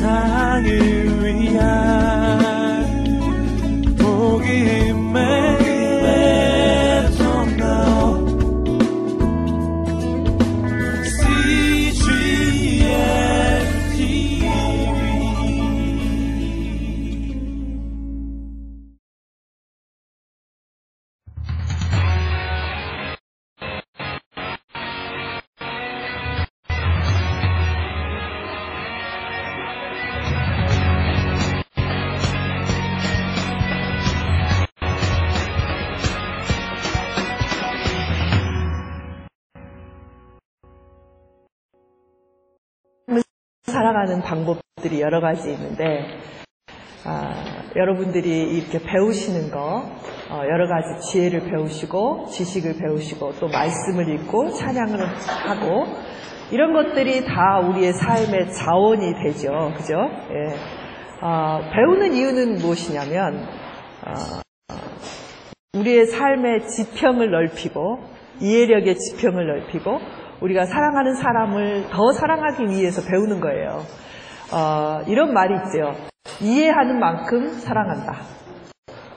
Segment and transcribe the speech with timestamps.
[0.00, 1.09] 세상을
[43.90, 46.06] 살아가는 방법들이 여러 가지 있는데
[47.04, 47.34] 아,
[47.74, 49.90] 여러분들이 이렇게 배우시는 거
[50.30, 55.86] 어, 여러 가지 지혜를 배우시고 지식을 배우시고 또 말씀을 읽고 찬양을 하고
[56.52, 59.72] 이런 것들이 다 우리의 삶의 자원이 되죠.
[59.76, 59.94] 그죠?
[59.94, 60.54] 예.
[61.22, 63.44] 어, 배우는 이유는 무엇이냐면
[64.06, 64.76] 어,
[65.74, 68.04] 우리의 삶의 지평을 넓히고
[68.40, 73.82] 이해력의 지평을 넓히고 우리가 사랑하는 사람을 더 사랑하기 위해서 배우는 거예요.
[74.52, 75.94] 어, 이런 말이 있죠.
[76.40, 78.12] 이해하는 만큼 사랑한다.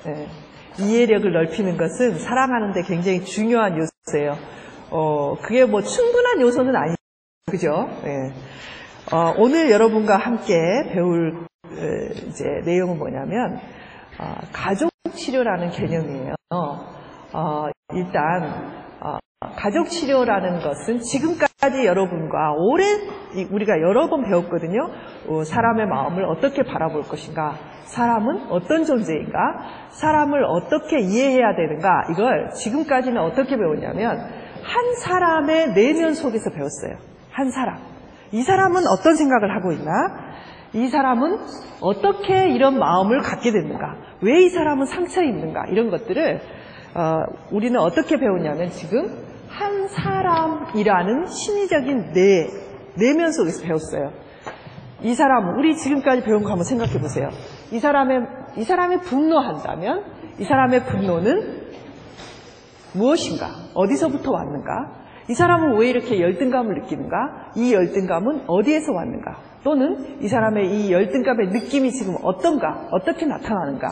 [0.05, 0.27] 네.
[0.79, 4.35] 이해력을 넓히는 것은 사랑하는데 굉장히 중요한 요소예요.
[4.91, 6.95] 어, 그게 뭐 충분한 요소는 아니죠.
[7.49, 7.89] 그죠?
[8.03, 8.33] 네.
[9.11, 10.55] 어, 오늘 여러분과 함께
[10.91, 11.45] 배울
[12.27, 13.59] 이제 내용은 뭐냐면
[14.19, 16.33] 어, 가족 치료라는 개념이에요.
[17.33, 18.82] 어, 일단
[19.55, 22.83] 가족 치료라는 것은 지금까지 여러분과 오래
[23.51, 24.89] 우리가 여러 번 배웠거든요.
[25.29, 27.55] 어, 사람의 마음을 어떻게 바라볼 것인가,
[27.85, 29.39] 사람은 어떤 존재인가,
[29.89, 34.17] 사람을 어떻게 이해해야 되는가 이걸 지금까지는 어떻게 배웠냐면
[34.63, 36.97] 한 사람의 내면 속에서 배웠어요.
[37.31, 37.77] 한 사람.
[38.31, 39.91] 이 사람은 어떤 생각을 하고 있나?
[40.73, 41.37] 이 사람은
[41.81, 43.95] 어떻게 이런 마음을 갖게 됐는가?
[44.21, 45.65] 왜 이 사람은 상처 있는가?
[45.69, 46.39] 이런 것들을
[46.95, 52.47] 어, 우리는 어떻게 배웠냐면 지금 한 사람이라는 심리적인 내,
[52.97, 54.11] 내면 속에서 배웠어요.
[55.03, 57.29] 이 사람, 우리 지금까지 배운 거 한번 생각해 보세요.
[57.71, 58.19] 이 사람의,
[58.57, 60.05] 이 사람이 분노한다면
[60.39, 61.63] 이 사람의 분노는
[62.93, 63.47] 무엇인가?
[63.75, 65.03] 어디서부터 왔는가?
[65.29, 67.51] 이 사람은 왜 이렇게 열등감을 느끼는가?
[67.55, 69.37] 이 열등감은 어디에서 왔는가?
[69.63, 72.87] 또는 이 사람의 이 열등감의 느낌이 지금 어떤가?
[72.91, 73.87] 어떻게 나타나는가?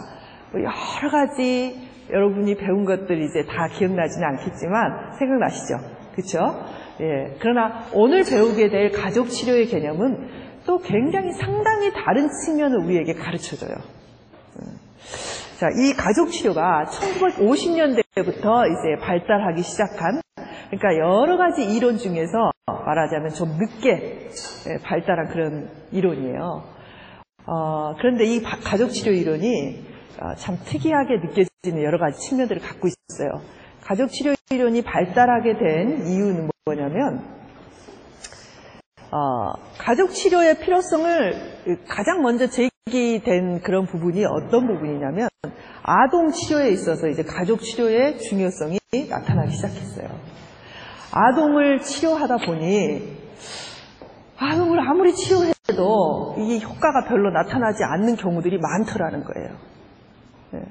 [0.51, 5.77] 뭐 여러 가지 여러분이 배운 것들 이제 다 기억나지는 않겠지만 생각나시죠?
[6.13, 6.65] 그렇죠?
[7.01, 7.35] 예.
[7.39, 10.29] 그러나 오늘 배우게 될 가족 치료의 개념은
[10.65, 13.75] 또 굉장히 상당히 다른 측면을 우리에게 가르쳐 줘요.
[14.59, 14.77] 음.
[15.57, 20.21] 자, 이 가족 치료가 1950년대부터 이제 발달하기 시작한
[20.69, 24.29] 그러니까 여러 가지 이론 중에서 말하자면 좀 늦게
[24.69, 26.63] 예, 발달한 그런 이론이에요.
[27.47, 29.90] 어, 그런데 이 가족 치료 이론이 어,
[30.37, 33.41] 참 특이하게 느껴지는 여러 가지 측면들을 갖고 있어요.
[33.81, 37.23] 가족 치료 이론이 발달하게 된 이유는 뭐냐면
[39.11, 45.27] 어, 가족 치료의 필요성을 가장 먼저 제기된 그런 부분이 어떤 부분이냐면
[45.83, 48.79] 아동 치료에 있어서 이제 가족 치료의 중요성이
[49.09, 50.07] 나타나기 시작했어요.
[51.11, 53.17] 아동을 치료하다 보니
[54.37, 59.70] 아동을 아무리 치료해도 이게 효과가 별로 나타나지 않는 경우들이 많더라는 거예요.
[60.51, 60.65] 네.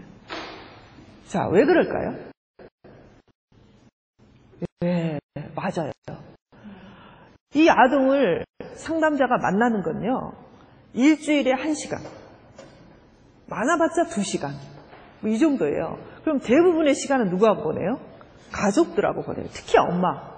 [1.27, 2.31] 자, 왜 그럴까요?
[4.81, 5.19] 네,
[5.55, 5.91] 맞아요.
[7.55, 10.33] 이 아동을 상담자가 만나는 건요,
[10.93, 12.01] 일주일에 한 시간,
[13.49, 14.53] 많아봤자 두 시간,
[15.21, 15.99] 뭐이 정도예요.
[16.23, 17.99] 그럼 대부분의 시간은 누구하고 보내요?
[18.53, 19.47] 가족들하고 보내요.
[19.53, 20.31] 특히 엄마.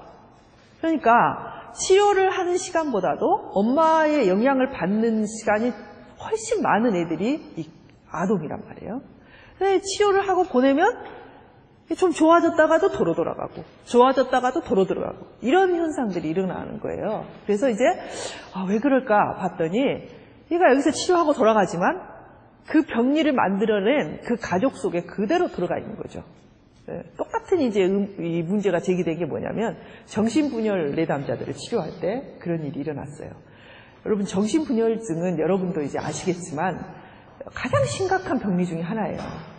[0.80, 5.72] 그러니까 치료를 하는 시간보다도 엄마의 영향을 받는 시간이
[6.24, 7.70] 훨씬 많은 애들이 이
[8.10, 9.00] 아동이란 말이에요.
[9.62, 10.92] 네, 치료를 하고 보내면
[11.96, 17.26] 좀 좋아졌다가도 도로 돌아가고 좋아졌다가도 도로 들어가고 이런 현상들이 일어나는 거예요.
[17.46, 17.84] 그래서 이제
[18.54, 19.78] 아, 왜 그럴까 봤더니
[20.50, 22.00] 얘가 여기서 치료하고 돌아가지만
[22.66, 26.24] 그 병리를 만들어낸 그 가족 속에 그대로 들어가 있는 거죠.
[26.88, 29.76] 네, 똑같은 이제 음, 이 문제가 제기된 게 뭐냐면
[30.06, 33.30] 정신분열 내담자들을 치료할 때 그런 일이 일어났어요.
[34.06, 36.84] 여러분 정신분열증은 여러분도 이제 아시겠지만
[37.54, 39.51] 가장 심각한 병리 중의 하나예요.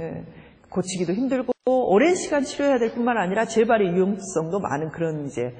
[0.00, 0.24] 예,
[0.70, 5.54] 고치기도 힘들고 오랜 시간 치료해야 될 뿐만 아니라 재발의 위험성도 많은 그런 이제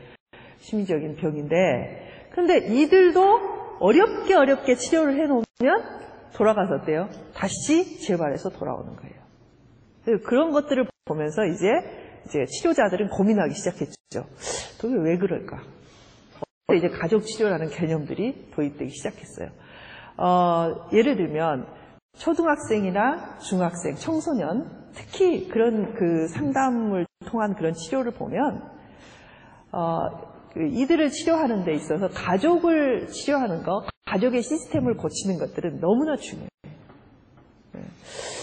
[0.61, 6.01] 심리적인 병인데 근데 이들도 어렵게 어렵게 치료를 해놓으면
[6.35, 7.09] 돌아가서 어때요?
[7.35, 10.21] 다시 재발해서 돌아오는 거예요.
[10.25, 11.69] 그런 것들을 보면서 이제
[12.27, 14.27] 이제 치료자들은 고민하기 시작했죠.
[14.81, 15.63] 도대체 왜 그럴까?
[16.77, 19.51] 이제 가족 치료라는 개념들이 도입되기 시작했어요.
[20.17, 21.67] 어, 예를 들면
[22.19, 28.63] 초등학생이나 중학생, 청소년 특히 그런 그 상담을 통한 그런 치료를 보면
[29.73, 30.09] 어,
[30.53, 36.49] 그 이들을 치료하는 데 있어서 가족을 치료하는 거, 가족의 시스템을 고치는 것들은 너무나 중요해요.
[37.73, 37.81] 네.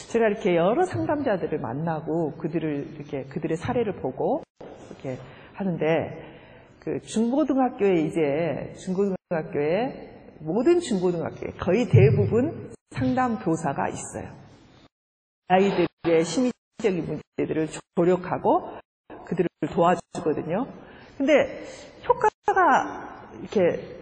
[0.10, 4.42] 제가 이렇게 여러 상담자들을 만나고 그들을 이렇게 그들의 사례를 보고
[4.90, 5.18] 이렇게
[5.54, 5.86] 하는데
[6.80, 14.32] 그 중고등학교에 이제 중고등학교에 모든 중고등학교에 거의 대부분 상담 교사가 있어요.
[15.48, 18.72] 아이들의 심리적인 문제들을 조력하고
[19.26, 20.68] 그들을 도와주거든요.
[21.18, 21.64] 근데
[22.08, 23.98] 효과가 이렇게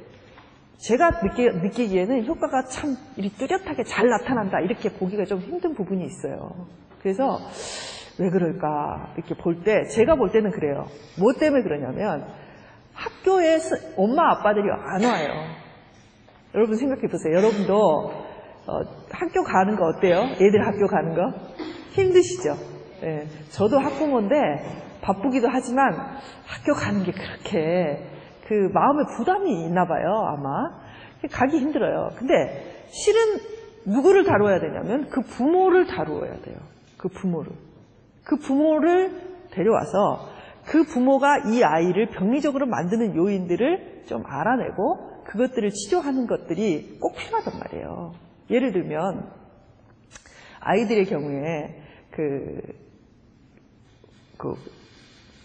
[0.77, 2.95] 제가 느끼, 느끼기에는 효과가 참
[3.37, 6.67] 뚜렷하게 잘 나타난다 이렇게 보기가 좀 힘든 부분이 있어요.
[7.01, 7.39] 그래서
[8.19, 10.87] 왜 그럴까 이렇게 볼 때 제가 볼 때는 그래요.
[11.19, 12.27] 뭐 때문에 그러냐면
[12.93, 13.57] 학교에
[13.97, 15.64] 엄마 아빠들이 안 와요.
[16.55, 17.35] 여러분 생각해 보세요.
[17.35, 17.75] 여러분도
[18.67, 18.79] 어,
[19.11, 20.21] 학교 가는 거 어때요?
[20.41, 21.37] 애들 학교 가는 거
[21.91, 22.55] 힘드시죠?
[23.01, 24.35] 네, 저도 학부모인데
[25.01, 25.93] 바쁘기도 하지만
[26.47, 28.07] 학교 가는 게 그렇게
[28.47, 30.85] 그 마음에 부담이 있나 봐요, 아마.
[31.31, 32.09] 가기 힘들어요.
[32.17, 33.39] 근데 실은
[33.85, 36.57] 누구를 다뤄야 되냐면 그 부모를 다루어야 돼요.
[36.97, 37.51] 그 부모를.
[38.23, 39.11] 그 부모를
[39.51, 40.29] 데려와서
[40.65, 48.13] 그 부모가 이 아이를 병리적으로 만드는 요인들을 좀 알아내고 그것들을 치료하는 것들이 꼭 필요하단 말이에요.
[48.49, 49.29] 예를 들면
[50.59, 52.61] 아이들의 경우에 그,
[54.37, 54.55] 그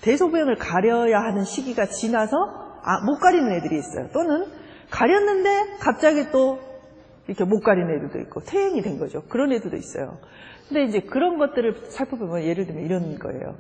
[0.03, 2.37] 대소변을 가려야 하는 시기가 지나서
[2.83, 4.09] 아, 못 가리는 애들이 있어요.
[4.13, 4.47] 또는
[4.91, 6.59] 가렸는데 갑자기 또
[7.27, 9.23] 이렇게 못 가리는 애들도 있고 퇴행이 된 거죠.
[9.29, 10.19] 그런 애들도 있어요.
[10.69, 13.57] 근데 이제 그런 것들을 살펴보면 예를 들면 이런 거예요.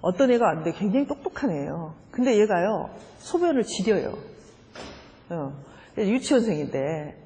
[0.00, 1.94] 어떤 애가 왔는데 굉장히 똑똑한 애예요.
[2.10, 4.14] 근데 얘가요 소변을 지려요.
[5.30, 5.52] 어,
[6.06, 7.16] 유치원생인데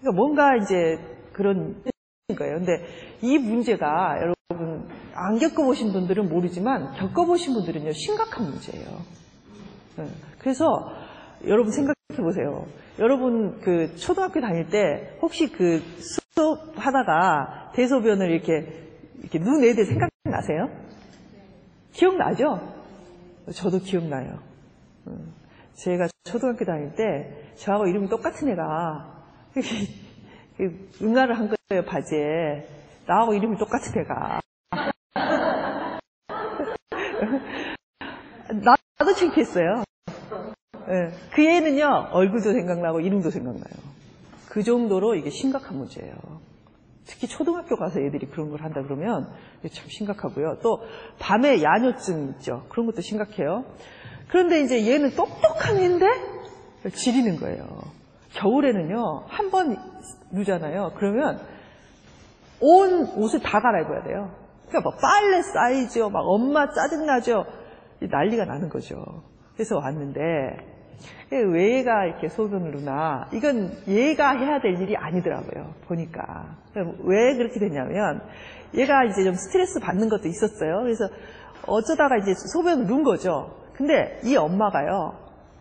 [0.00, 0.98] 그러니까 뭔가 이제
[1.32, 1.82] 그런
[2.36, 2.58] 거예요.
[2.58, 2.84] 근데
[3.22, 8.86] 이 문제가 여러분 안 겪어보신 분들은 모르지만 겪어보신 분들은요 심각한 문제예요.
[9.98, 10.08] 어,
[10.38, 10.66] 그래서
[11.46, 12.66] 여러분 생각해 보세요.
[12.98, 15.80] 여러분 그 초등학교 다닐 때 혹시 그
[16.34, 18.88] 수업하다가 대소변을 이렇게
[19.20, 20.68] 이렇게 눈 애들 생각나세요?
[21.92, 22.60] 기억나죠?
[23.52, 24.38] 저도 기억나요.
[25.06, 25.32] 음.
[25.78, 29.22] 제가 초등학교 다닐 때 저하고 이름이 똑같은 애가
[31.00, 32.66] 응가를 한 거예요 바지에
[33.06, 34.40] 나하고 이름이 똑같은 애가
[38.50, 39.84] 나도 창피했어요.
[40.88, 41.10] 네.
[41.32, 43.74] 그 애는요 얼굴도 생각나고 이름도 생각나요.
[44.48, 46.14] 그 정도로 이게 심각한 문제예요.
[47.04, 49.30] 특히 초등학교 가서 애들이 그런 걸 한다 그러면
[49.72, 50.58] 참 심각하고요.
[50.62, 50.82] 또
[51.18, 52.66] 밤에 야뇨증 있죠.
[52.68, 53.64] 그런 것도 심각해요.
[54.28, 56.06] 그런데 이제 얘는 똑똑한 애인데
[56.94, 57.64] 지리는 거예요.
[58.34, 59.76] 겨울에는요 한 번
[60.32, 60.92] 누잖아요.
[60.98, 61.40] 그러면
[62.60, 64.30] 온 옷을 다 갈아입어야 돼요.
[64.68, 66.10] 그러니까 막 빨래 쌓이죠.
[66.10, 67.44] 막 엄마 짜증나죠.
[68.00, 69.22] 난리가 나는 거죠.
[69.54, 70.18] 그래서 왔는데
[71.30, 78.20] 왜 얘가 이렇게 소변을 누나 이건 얘가 해야 될 일이 아니더라고요 보니까 왜 그렇게 됐냐면
[78.74, 81.08] 얘가 이제 좀 스트레스 받는 것도 있었어요 그래서
[81.66, 85.16] 어쩌다가 이제 소변을 누운 거죠 근데 이 엄마가요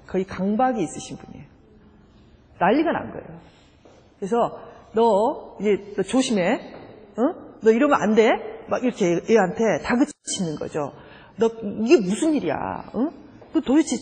[0.07, 1.45] 거의 강박이 있으신 분이에요
[2.59, 3.39] 난리가 난 거예요
[4.19, 4.59] 그래서
[4.93, 6.73] 너 이제 너 조심해
[7.15, 7.59] 어?
[7.61, 10.91] 너 이러면 안 돼 막 이렇게 얘한테 다그치는 거죠
[11.37, 11.47] 너
[11.85, 13.09] 이게 무슨 일이야 어?
[13.53, 13.95] 너 도대체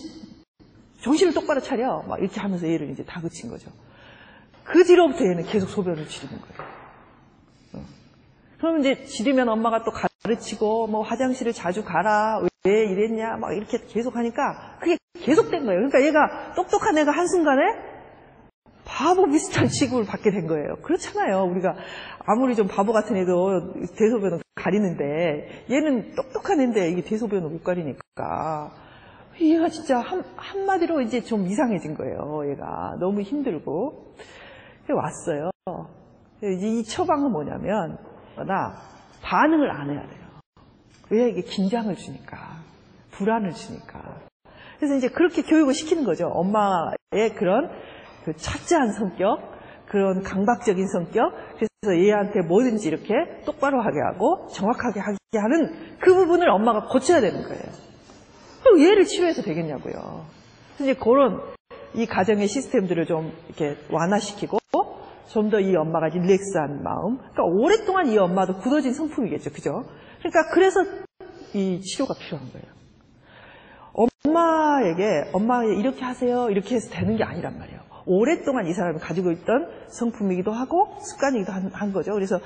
[1.01, 2.03] 정신을 똑바로 차려.
[2.07, 3.69] 막 이렇게 하면서 얘를 이제 다그친 거죠.
[4.63, 6.74] 그 뒤로부터 얘는 계속 소변을 지르는 거예요.
[8.65, 8.75] 어.
[8.75, 12.41] 그럼 이제 지르면 엄마가 또 가르치고 뭐 화장실을 자주 가라.
[12.65, 13.37] 왜 이랬냐.
[13.37, 15.87] 막 이렇게 계속 하니까 그게 계속된 거예요.
[15.87, 17.61] 그러니까 얘가 똑똑한 애가 한순간에
[18.83, 20.77] 바보 비슷한 취급을 받게 된 거예요.
[20.81, 21.43] 그렇잖아요.
[21.43, 21.75] 우리가
[22.25, 28.71] 아무리 좀 바보 같은 애도 대소변을 가리는데 얘는 똑똑한 애인데 이게 대소변을 못 가리니까
[29.41, 32.49] 얘가 진짜 한, 한마디로 이제 좀 이상해진 거예요.
[32.49, 34.15] 얘가 너무 힘들고
[34.89, 35.51] 왔어요.
[36.41, 37.97] 이 처방은 뭐냐면
[38.43, 38.75] 나
[39.21, 40.25] 반응을 안 해야 돼요.
[41.09, 42.57] 왜 이게 긴장을 주니까
[43.11, 44.19] 불안을 주니까.
[44.77, 46.27] 그래서 이제 그렇게 교육을 시키는 거죠.
[46.27, 47.69] 엄마의 그런
[48.25, 49.39] 그 차지한 성격,
[49.87, 51.33] 그런 강박적인 성격.
[51.55, 53.13] 그래서 얘한테 뭐든지 이렇게
[53.45, 57.63] 똑바로 하게 하고 정확하게 하게 하는 그 부분을 엄마가 고쳐야 되는 거예요.
[58.63, 60.25] 그럼 얘를 치료해서 되겠냐고요.
[60.79, 61.41] 이제 그런
[61.93, 64.57] 이 가정의 시스템들을 좀 이렇게 완화시키고
[65.27, 67.17] 좀 더 이 엄마가 릴렉스한 마음.
[67.17, 69.51] 그러니까 오랫동안 이 엄마도 굳어진 성품이겠죠.
[69.51, 69.83] 그죠?
[70.19, 70.81] 그러니까 그래서
[71.53, 72.65] 이 치료가 필요한 거예요.
[73.93, 76.49] 엄마에게 엄마 이렇게 하세요.
[76.49, 77.79] 이렇게 해서 되는 게 아니란 말이에요.
[78.07, 82.13] 오랫동안 이 사람이 가지고 있던 성품이기도 하고 습관이기도 한, 한 거죠.
[82.13, 82.39] 그래서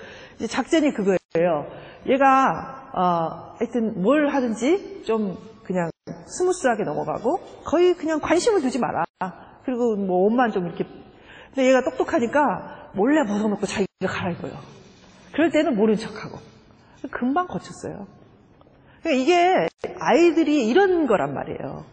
[0.49, 1.67] 작전이 그거예요.
[2.07, 5.89] 얘가 어, 하여튼 뭘 하든지 좀 그냥
[6.27, 9.03] smooth하게 넘어가고 거의 그냥 관심을 두지 마라.
[9.65, 10.85] 그리고 뭐 옷만 좀 이렇게
[11.53, 14.53] 근데 얘가 똑똑하니까 몰래 벗어놓고 자기가 갈아입어요.
[15.33, 16.37] 그럴 때는 모른 척하고
[17.11, 18.07] 금방 거쳤어요.
[19.01, 19.67] 그러니까 이게
[19.99, 21.85] 아이들이 이런 거란 말이에요.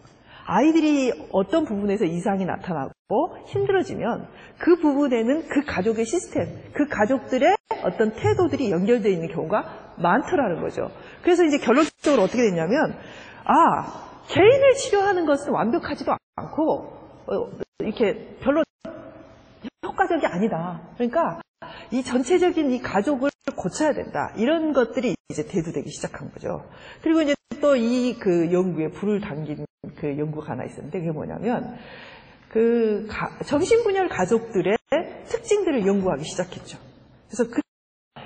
[0.47, 2.91] 아이들이 어떤 부분에서 이상이 나타나고
[3.47, 10.91] 힘들어지면 그 부분에는 그 가족의 시스템, 그 가족들의 어떤 태도들이 연결되어 있는 경우가 많더라는 거죠.
[11.23, 12.97] 그래서 이제 결론적으로 어떻게 됐냐면,
[13.45, 16.63] 아, 개인을 치료하는 것은 완벽하지도 않고,
[17.27, 18.63] 어, 이렇게 별로
[19.87, 20.83] 효과적이 아니다.
[20.95, 21.41] 그러니까
[21.91, 24.33] 이 전체적인 이 가족을 고쳐야 된다.
[24.37, 26.65] 이런 것들이 이제 대두되기 시작한 거죠.
[27.03, 29.65] 그리고 이제 또 이 그 연구에 불을 당긴
[29.97, 31.77] 그 연구가 하나 있었는데 그게 뭐냐면
[32.49, 34.77] 그 가, 정신분열 가족들의
[35.27, 36.79] 특징들을 연구하기 시작했죠.
[37.29, 37.61] 그래서 그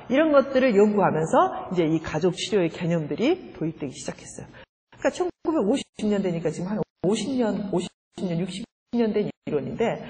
[0.09, 4.47] 이런 것들을 연구하면서 이제 이 가족 치료의 개념들이 도입되기 시작했어요.
[4.99, 10.05] 그러니까 1950년대니까 지금 한 50년, 50년, 60년 된 이론인데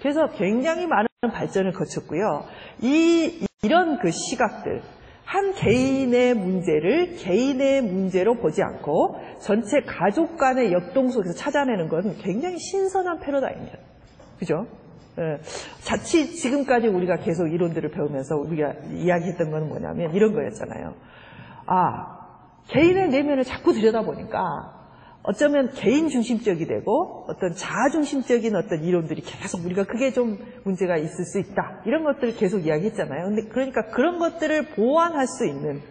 [0.00, 2.44] 그래서 굉장히 많은 발전을 거쳤고요.
[2.80, 4.82] 이 이런 그 시각들
[5.24, 12.58] 한 개인의 문제를 개인의 문제로 보지 않고 전체 가족 간의 역동 속에서 찾아내는 건 굉장히
[12.58, 13.76] 신선한 패러다임이에요.
[14.38, 14.66] 그죠?
[15.18, 15.40] 예.
[15.80, 20.94] 자칫 지금까지 우리가 계속 이론들을 배우면서 우리가 이야기했던 건 뭐냐면 이런 거였잖아요.
[21.66, 22.18] 아,
[22.68, 24.77] 개인의 내면을 자꾸 들여다보니까
[25.22, 31.24] 어쩌면 개인 중심적이 되고 어떤 자아 중심적인 어떤 이론들이 계속 우리가 그게 좀 문제가 있을
[31.24, 31.82] 수 있다.
[31.84, 33.24] 이런 것들을 계속 이야기했잖아요.
[33.26, 35.82] 근데 그러니까 그런 것들을 보완할 수 있는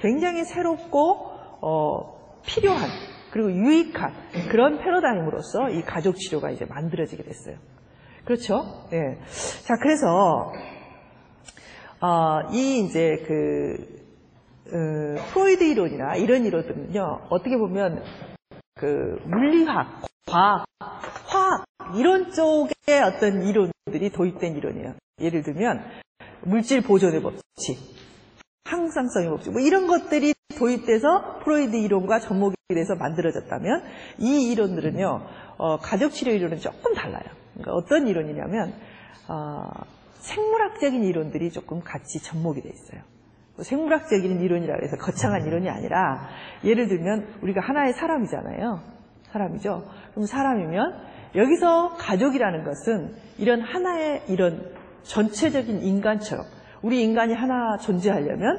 [0.00, 1.30] 굉장히 새롭고
[1.62, 2.88] 어, 필요한
[3.32, 4.12] 그리고 유익한
[4.50, 7.56] 그런 패러다임으로서 이 가족 치료가 이제 만들어지게 됐어요.
[8.24, 8.86] 그렇죠?
[8.92, 9.18] 예.
[9.62, 10.52] 자, 그래서
[12.00, 14.02] 어, 이 이제 그
[14.66, 18.02] 어, 프로이드 이론이나 이런 이론들은요 어떻게 보면
[18.74, 20.64] 그 물리학, 과학,
[21.26, 21.64] 화학
[21.96, 24.94] 이런 쪽의 어떤 이론들이 도입된 이론이에요.
[25.20, 25.82] 예를 들면
[26.42, 27.78] 물질 보존의 법칙,
[28.64, 33.84] 항상성의 법칙 뭐 이런 것들이 도입돼서 프로이드 이론과 접목이 돼서 만들어졌다면
[34.18, 35.26] 이 이론들은요
[35.58, 37.24] 어, 가족 치료 이론은 조금 달라요.
[37.52, 38.74] 그러니까 어떤 이론이냐면
[39.28, 39.68] 어,
[40.20, 43.02] 생물학적인 이론들이 조금 같이 접목이 돼 있어요.
[43.54, 46.28] 뭐 생물학적인 이론이라 해서 거창한 이론이 아니라
[46.64, 48.80] 예를 들면 우리가 하나의 사람이잖아요.
[49.32, 49.84] 사람이죠.
[50.12, 56.44] 그럼 사람이면 여기서 가족이라는 것은 이런 하나의 이런 전체적인 인간처럼
[56.82, 58.58] 우리 인간이 하나 존재하려면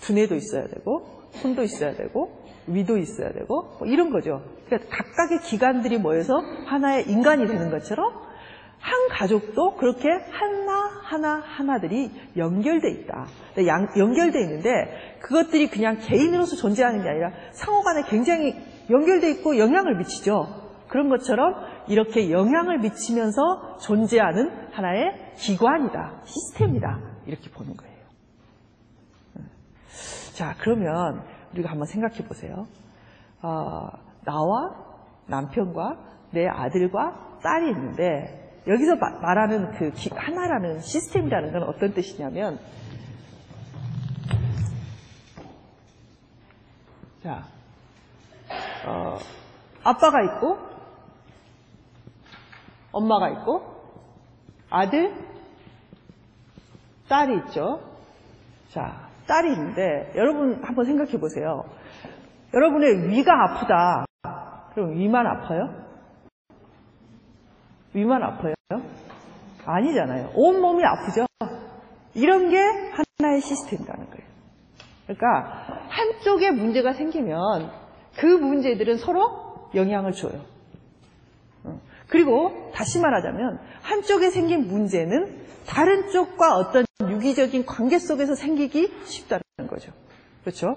[0.00, 4.42] 두뇌도 있어야 되고 손도 있어야 되고 위도 있어야 되고 뭐 이런 거죠.
[4.66, 8.31] 그러니까 각각의 기관들이 모여서 하나의 인간이 되는 것처럼
[8.82, 13.26] 한 가족도 그렇게 하나 하나 하나들이 연결돼 있다.
[13.66, 18.54] 연결돼 있는데 그것들이 그냥 개인으로서 존재하는 게 아니라 상호 간에 굉장히
[18.90, 20.62] 연결돼 있고 영향을 미치죠.
[20.88, 21.54] 그런 것처럼
[21.86, 27.92] 이렇게 영향을 미치면서 존재하는 하나의 기관이다, 시스템이다 이렇게 보는 거예요.
[30.34, 31.22] 자 그러면
[31.52, 32.66] 우리가 한번 생각해 보세요.
[33.42, 33.88] 어,
[34.24, 34.74] 나와
[35.28, 35.98] 남편과
[36.32, 42.58] 내 아들과 딸이 있는데 여기서 말하는 그 하나라는 시스템이라는 건 어떤 뜻이냐면
[47.22, 47.44] 자
[48.86, 49.18] 어,
[49.82, 50.58] 아빠가 있고
[52.92, 53.62] 엄마가 있고
[54.70, 55.12] 아들
[57.08, 57.80] 딸이 있죠.
[58.70, 61.64] 자 딸이 있는데 여러분 한번 생각해 보세요.
[62.54, 64.04] 여러분의 위가 아프다.
[64.74, 65.81] 그럼 위만 아파요?
[67.94, 68.54] 위만 아파요?
[69.64, 70.32] 아니잖아요.
[70.34, 71.26] 온 몸이 아프죠?
[72.14, 74.32] 이런 게 하나의 시스템이라는 거예요.
[75.06, 77.70] 그러니까 한쪽에 문제가 생기면
[78.16, 80.44] 그 문제들은 서로 영향을 줘요.
[81.64, 81.80] 어.
[82.08, 89.92] 그리고 다시 말하자면 한쪽에 생긴 문제는 다른 쪽과 어떤 유기적인 관계 속에서 생기기 쉽다는 거죠.
[90.42, 90.76] 그렇죠?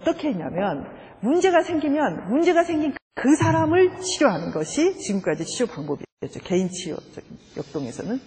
[0.00, 0.02] 어.
[0.02, 0.86] 어떻게 했냐면
[1.20, 6.40] 문제가 생기면 문제가 생긴 그 사람을 치료하는 것이 지금까지 치료 방법이었죠.
[6.44, 8.20] 개인 치료적인 역동에서는.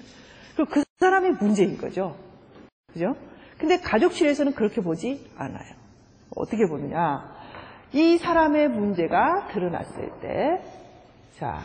[0.56, 2.18] 그리고 그 사람의 문제인 거죠.
[2.92, 3.16] 그죠?
[3.58, 5.76] 근데 가족 치료에서는 그렇게 보지 않아요.
[6.36, 7.38] 어떻게 보느냐.
[7.94, 10.62] 이 사람의 문제가 드러났을 때,
[11.38, 11.60] 자,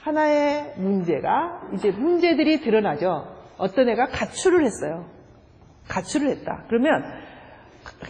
[0.00, 3.36] 하나의 문제가, 이제 문제들이 드러나죠.
[3.56, 5.06] 어떤 애가 가출을 했어요.
[5.88, 6.64] 가출을 했다.
[6.68, 7.04] 그러면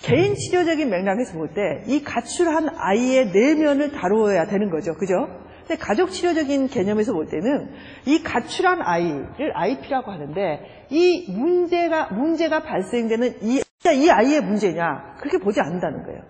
[0.03, 4.95] 개인 치료적인 맥락에서 볼 때 이 가출한 아이의 내면을 다루어야 되는 거죠.
[4.95, 5.29] 그죠?
[5.67, 7.71] 근데 가족 치료적인 개념에서 볼 때는
[8.07, 13.63] 이 가출한 아이를 IP라고 하는데 이 문제가 문제가 발생되는 이,
[13.95, 16.21] 이 아이의 문제냐 그렇게 보지 않는다는 거예요.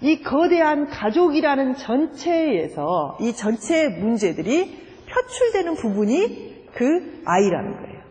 [0.00, 8.02] 이 거대한 가족이라는 전체에서 이 전체의 문제들이 표출되는 부분이 그 아이라는 거예요.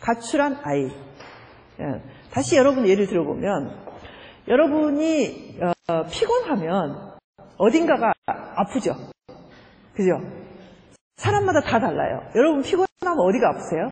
[0.00, 0.84] 가출한 아이.
[1.80, 2.02] 예.
[2.30, 3.91] 다시 여러분 예를 들어보면
[4.48, 5.58] 여러분이
[5.88, 7.12] 어, 피곤하면
[7.58, 8.94] 어딘가가 아프죠.
[9.94, 10.18] 그죠?
[11.16, 12.28] 사람마다 다 달라요.
[12.34, 13.90] 여러분 피곤하면 어디가 아프세요?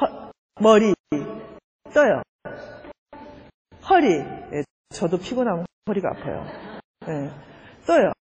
[0.00, 0.30] 허,
[0.60, 0.94] 머리
[1.94, 2.22] 떠요.
[3.88, 4.12] 허리.
[4.12, 6.44] 예, 저도 피곤하면 허리가 아파요.
[7.08, 7.30] 예,
[7.86, 8.12] 떠요.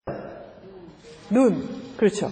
[1.30, 1.98] 눈.
[1.98, 2.30] 그렇죠.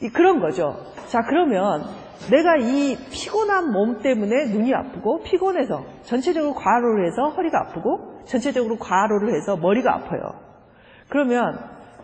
[0.00, 0.92] 이, 그런 거죠.
[1.08, 1.84] 자, 그러면
[2.30, 9.34] 내가 이 피곤한 몸 때문에 눈이 아프고 피곤해서 전체적으로 과로를 해서 허리가 아프고 전체적으로 과로를
[9.34, 10.20] 해서 머리가 아파요.
[11.08, 11.58] 그러면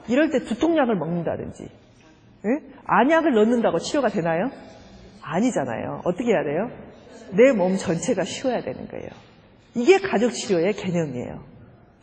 [0.08, 2.48] 이럴 때 두통약을 먹는다든지 예?
[2.86, 4.50] 안약을 넣는다고 치료가 되나요?
[5.22, 6.02] 아니잖아요.
[6.04, 6.70] 어떻게 해야 돼요?
[7.32, 9.08] 내 몸 전체가 쉬어야 되는 거예요.
[9.74, 11.40] 이게 가족 치료의 개념이에요.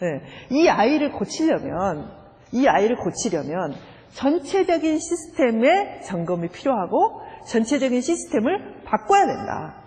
[0.04, 0.22] 예.
[0.56, 2.12] 이 아이를 고치려면
[2.52, 3.74] 이 아이를 고치려면
[4.14, 9.84] 전체적인 시스템의 점검이 필요하고 전체적인 시스템을 바꿔야 된다.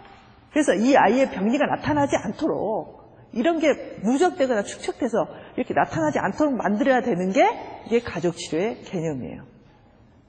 [0.52, 2.98] 그래서 이 아이의 병리가 나타나지 않도록
[3.32, 7.46] 이런 게 누적되거나 축적돼서 이렇게 나타나지 않도록 만들어야 되는 게
[7.86, 9.44] 이게 가족 치료의 개념이에요.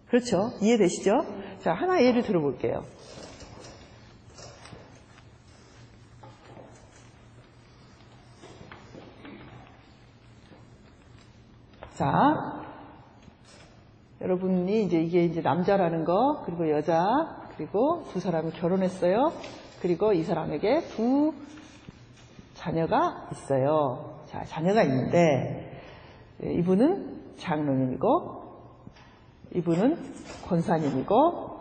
[0.10, 0.52] 그렇죠?
[0.62, 1.22] 이해되시죠?
[1.62, 2.84] 자, 하나 예를 들어볼게요.
[11.96, 12.59] 자,
[14.22, 19.32] 여러분이 이제 이게 이제 남자라는 거, 그리고 여자, 그리고 두 사람이 결혼했어요.
[19.82, 21.34] 그리고 이 사람에게 두
[22.54, 24.20] 자녀가 있어요.
[24.26, 25.82] 자, 자녀가 있는데,
[26.44, 28.44] 이분은 장로님이고,
[29.56, 29.98] 이분은
[30.48, 31.60] 권사님이고,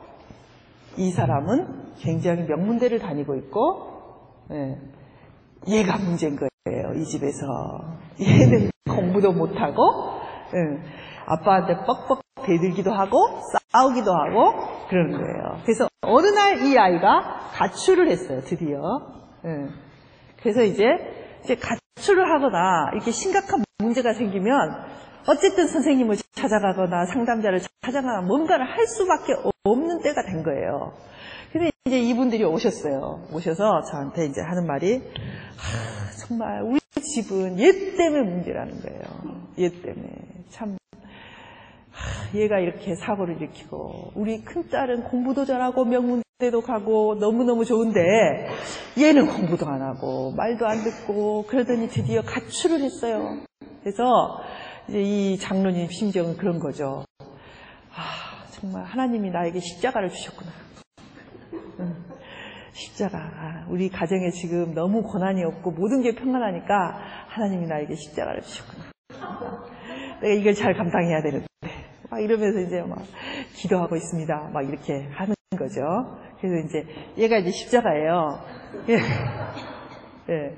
[0.96, 4.76] 이 사람은 굉장히 명문대를 다니고 있고, 예,
[5.68, 7.46] 얘가 문제인 거예요, 이 집에서.
[8.20, 9.82] 얘는 공부도 못하고,
[10.54, 10.82] 예,
[11.26, 13.40] 아빠한테 뻑뻑 대들기도 하고
[13.72, 14.54] 싸우기도 하고
[14.88, 15.60] 그러는 거예요.
[15.64, 18.40] 그래서 어느 날 이 아이가 가출을 했어요.
[18.44, 18.80] 드디어.
[19.44, 19.68] 예.
[20.42, 20.84] 그래서 이제
[21.44, 24.52] 이제 가출을 하거나 이렇게 심각한 문제가 생기면
[25.28, 29.34] 어쨌든 선생님을 찾아가거나 상담자를 찾아가거나 뭔가를 할 수밖에
[29.64, 30.92] 없는 때가 된 거예요.
[31.52, 33.26] 근데 이제 이분들이 오셨어요.
[33.32, 39.02] 오셔서 저한테 이제 하는 말이 하, 정말 우리 집은 얘 때문에 문제라는 거예요.
[39.58, 40.08] 얘 때문에
[40.50, 40.77] 참
[42.34, 48.00] 얘가 이렇게 사고를 일으키고 우리 큰딸은 공부도 잘하고 명문대도 가고 너무너무 좋은데
[48.98, 53.40] 얘는 공부도 안 하고 말도 안 듣고 그러더니 드디어 가출을 했어요.
[53.80, 54.40] 그래서
[54.88, 57.04] 이제 이 장로님 심정은 그런 거죠.
[57.20, 60.50] 아 정말 하나님이 나에게 십자가를 주셨구나.
[62.78, 63.18] 십자가.
[63.18, 68.84] 아, 우리 가정에 지금 너무 고난이 없고 모든 게 평안하니까 하나님이 나에게 십자가를 주셨구나.
[70.22, 71.46] 내가 이걸 잘 감당해야 되는데.
[72.18, 72.98] 막 이러면서 이제 막
[73.54, 74.50] 기도하고 있습니다.
[74.52, 75.84] 막 이렇게 하는 거죠.
[76.40, 76.84] 그래서 이제
[77.16, 78.40] 얘가 이제 십자가예요.
[78.88, 78.94] 예.
[80.30, 80.56] 예.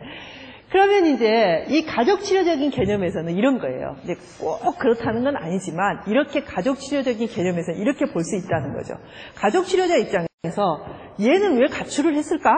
[0.70, 3.96] 그러면 이제 이 가족 치료적인 개념에서는 이런 거예요.
[4.05, 8.94] 이제 꼭 그렇다는 건 아니지만 이렇게 가족 치료적인 개념에서 이렇게 볼 수 있다는 거죠.
[9.35, 10.87] 가족 치료자 입장에서
[11.20, 12.51] 얘는 왜 가출을 했을까?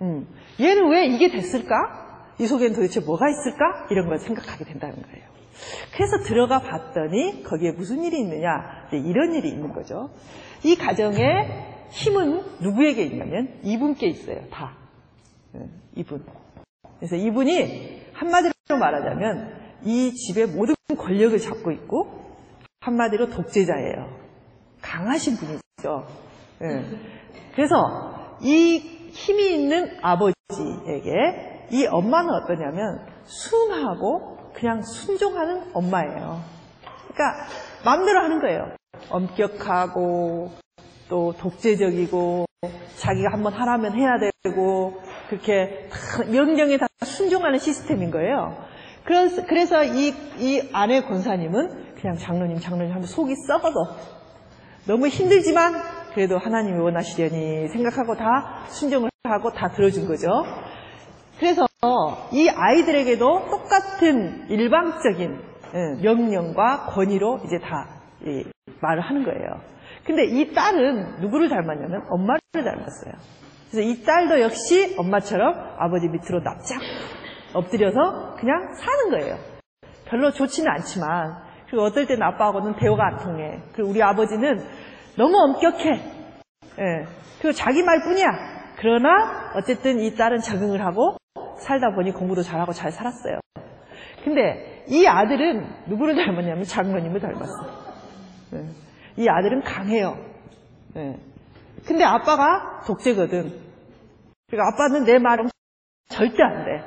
[0.00, 0.26] 음,
[0.60, 1.74] 얘는 왜 이게 됐을까?
[2.38, 3.86] 이 속에는 도대체 뭐가 있을까?
[3.90, 5.35] 이런 걸 생각하게 된다는 거예요.
[5.94, 8.88] 그래서 들어가 봤더니 거기에 무슨 일이 있느냐?
[8.92, 10.10] 이런 일이 있는 거죠.
[10.64, 14.48] 이 가정의 힘은 누구에게 있냐면 이분께 있어요.
[14.50, 14.76] 다.
[15.94, 16.24] 이분.
[16.98, 22.26] 그래서 이분이 한마디로 말하자면 이 집의 모든 권력을 잡고 있고
[22.80, 24.26] 한마디로 독재자예요.
[24.82, 26.06] 강하신 분이죠.
[27.54, 28.78] 그래서 이
[29.12, 36.40] 힘이 있는 아버지에게 이 엄마는 어떠냐면 순하고 그냥 순종하는 엄마예요.
[37.12, 37.46] 그러니까
[37.84, 38.74] 마음대로 하는 거예요.
[39.10, 40.50] 엄격하고
[41.08, 42.46] 또 독재적이고
[42.96, 45.88] 자기가 한번 하라면 해야 되고 그렇게
[46.32, 48.56] 명령에 다 순종하는 시스템인 거예요.
[49.04, 53.86] 그래서, 그래서 이, 이 아내 권사님은 그냥 장로님, 장로님 하면 속이 썩어도
[54.86, 55.74] 너무 힘들지만
[56.14, 60.28] 그래도 하나님이 원하시려니 생각하고 다 순종을 하고 다 들어준 거죠.
[61.38, 61.66] 그래서
[62.32, 65.40] 이 아이들에게도 똑같은 일방적인
[65.74, 68.00] 예, 명령과 권위로 이제 다
[68.80, 69.60] 말을 하는 거예요.
[70.04, 73.12] 근데 이 딸은 누구를 닮았냐면 엄마를 닮았어요.
[73.70, 76.80] 그래서 이 딸도 역시 엄마처럼 아버지 밑으로 납작
[77.52, 79.36] 엎드려서 그냥 사는 거예요.
[80.06, 83.60] 별로 좋지는 않지만 그리고 어떨 때는 아빠하고는 대화가 안 통해.
[83.72, 84.64] 그리고 우리 아버지는
[85.16, 85.90] 너무 엄격해.
[86.78, 87.06] 예.
[87.40, 88.28] 그리고 자기 말뿐이야.
[88.76, 91.16] 그러나 어쨌든 이 딸은 적응을 하고
[91.58, 93.40] 살다 보니 공부도 잘하고 잘 살았어요.
[94.24, 97.86] 근데 이 아들은 누구를 닮았냐면 장로님을 닮았어.
[98.54, 99.22] 예.
[99.22, 100.16] 이 아들은 강해요.
[100.96, 101.16] 예.
[101.86, 103.60] 근데 아빠가 독재거든.
[104.48, 105.48] 그러니까 아빠는 내 말은
[106.08, 106.82] 절대 안 돼.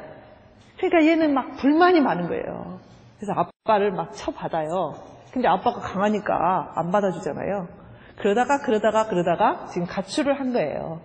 [0.77, 2.79] 그러니까 얘는 막 불만이 많은 거예요.
[3.17, 4.95] 그래서 아빠를 막 쳐받아요.
[5.31, 7.67] 근데 아빠가 강하니까 안 받아주잖아요.
[8.17, 11.01] 그러다가 그러다가 그러다가 지금 가출을 한 거예요.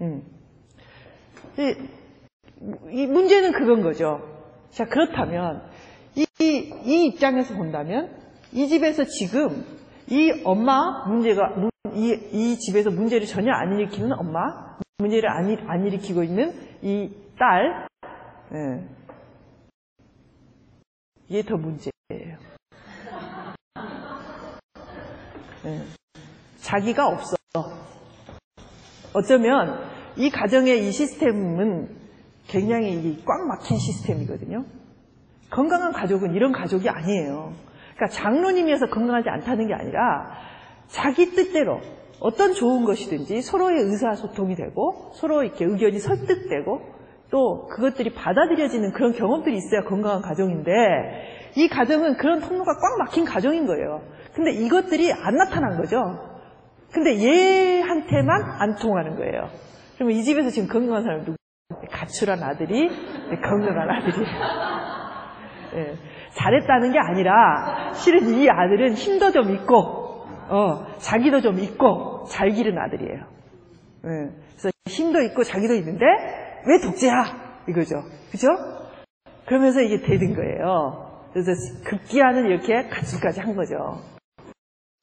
[0.00, 0.22] 음.
[2.90, 4.20] 이, 이 문제는 그건 거죠.
[4.70, 5.62] 자 그렇다면
[6.14, 8.10] 이, 이 입장에서 본다면
[8.52, 9.64] 이 집에서 지금
[10.08, 11.54] 이 엄마 문제가
[11.94, 14.40] 이, 이 집에서 문제를 전혀 안 일으키는 엄마
[14.98, 17.88] 문제를 안, 일, 안 일으키고 있는 이 딸
[18.54, 18.88] 예.
[21.28, 22.38] 이게 더 문제예요.
[25.64, 25.82] 예.
[26.58, 27.36] 자기가 없어.
[29.14, 29.84] 어쩌면
[30.16, 32.01] 이 가정의 이 시스템은
[32.52, 34.64] 굉장히 꽉 막힌 시스템이거든요.
[35.50, 37.52] 건강한 가족은 이런 가족이 아니에요.
[37.94, 40.30] 그러니까 장로님이어서 건강하지 않다는 게 아니라
[40.88, 41.80] 자기 뜻대로
[42.20, 46.80] 어떤 좋은 것이든지 서로의 의사소통이 되고 서로 이렇게 의견이 설득되고
[47.30, 50.70] 또 그것들이 받아들여지는 그런 경험들이 있어야 건강한 가정인데
[51.56, 54.02] 이 가정은 그런 통로가 꽉 막힌 가정인 거예요.
[54.34, 55.96] 근데 이것들이 안 나타난 거죠.
[56.92, 59.48] 근데 얘한테만 안 통하는 거예요.
[59.94, 61.41] 그러면 이 집에서 지금 건강한 사람 누구?
[61.90, 62.88] 가출한 아들이
[63.42, 64.26] 건강한 아들이
[65.74, 65.94] 예,
[66.34, 72.78] 잘했다는 게 아니라 실은 이 아들은 힘도 좀 있고 어, 자기도 좀 있고 잘 기른
[72.78, 73.18] 아들이에요.
[74.04, 76.04] 예, 그래서 힘도 있고 자기도 있는데
[76.66, 77.24] 왜 독재야
[77.68, 78.02] 이거죠.
[78.30, 78.48] 그죠?
[79.46, 81.26] 그러면서 이게 되는 거예요.
[81.32, 81.50] 그래서
[81.84, 84.00] 급기야는 이렇게 가출까지 한 거죠.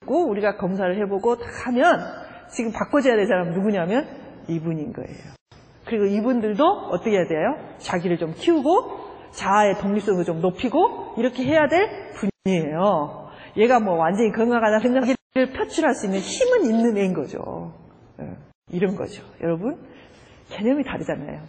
[0.08, 2.00] 우리가 검사를 해보고 다 하면
[2.50, 4.08] 지금 바꿔줘야 될 사람은 누구냐면
[4.48, 5.39] 이분인 거예요.
[5.90, 7.56] 그리고 이분들도 어떻게 해야 돼요?
[7.80, 11.90] 자기를 좀 키우고 자아의 독립성을 좀 높이고 이렇게 해야 될
[12.46, 13.30] 분이에요.
[13.58, 15.16] 얘가 뭐 완전히 건강하다 생각을
[15.58, 17.74] 표출할 수 있는 힘은 있는 애인 거죠.
[18.22, 18.26] 예,
[18.72, 19.24] 이런 거죠.
[19.42, 19.78] 여러분
[20.52, 21.42] 개념이 다르잖아요.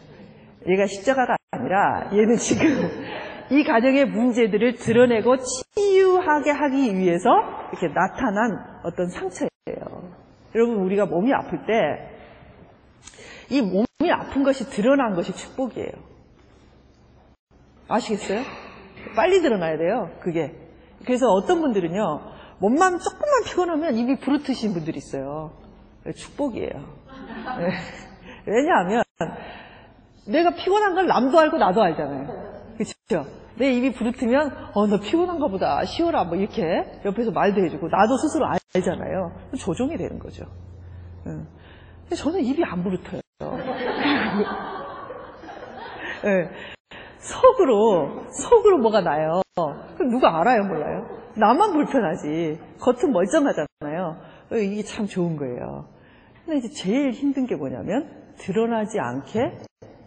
[0.68, 2.66] 얘가 십자가가 아니라 얘는 지금
[3.52, 5.36] 이 가정의 문제들을 드러내고
[5.76, 7.28] 치유하게 하기 위해서
[7.72, 10.14] 이렇게 나타난 어떤 상처예요.
[10.54, 12.20] 여러분 우리가 몸이 아플 때
[13.50, 15.90] 이 몸 이 아픈 것이 드러난 것이 축복이에요.
[17.88, 18.42] 아시겠어요?
[19.16, 20.10] 빨리 드러나야 돼요.
[20.20, 20.54] 그게.
[21.04, 22.20] 그래서 어떤 분들은요.
[22.60, 25.52] 몸만 조금만 피곤하면 입이 부르트신 분들이 있어요.
[26.14, 26.70] 축복이에요.
[26.70, 27.70] 네.
[28.46, 29.02] 왜냐하면
[30.26, 32.74] 내가 피곤한 걸 남도 알고 나도 알잖아요.
[32.76, 33.30] 그렇죠?
[33.56, 36.62] 내 입이 부르트면 어 너 피곤한가 보다 쉬어라 뭐 이렇게
[37.04, 39.32] 옆에서 말도 해주고 나도 스스로 알잖아요.
[39.58, 40.44] 조정이 되는 거죠.
[41.24, 43.20] 근데 저는 입이 안 부르터요.
[46.24, 46.50] 네.
[47.18, 49.42] 속으로 속으로 뭐가 나요.
[49.96, 51.06] 그럼 누가 알아요, 몰라요?
[51.36, 52.58] 나만 불편하지.
[52.80, 54.16] 겉은 멀쩡하잖아요.
[54.52, 55.86] 이게 참 좋은 거예요.
[56.44, 59.58] 근데 이제 제일 힘든 게 뭐냐면 드러나지 않게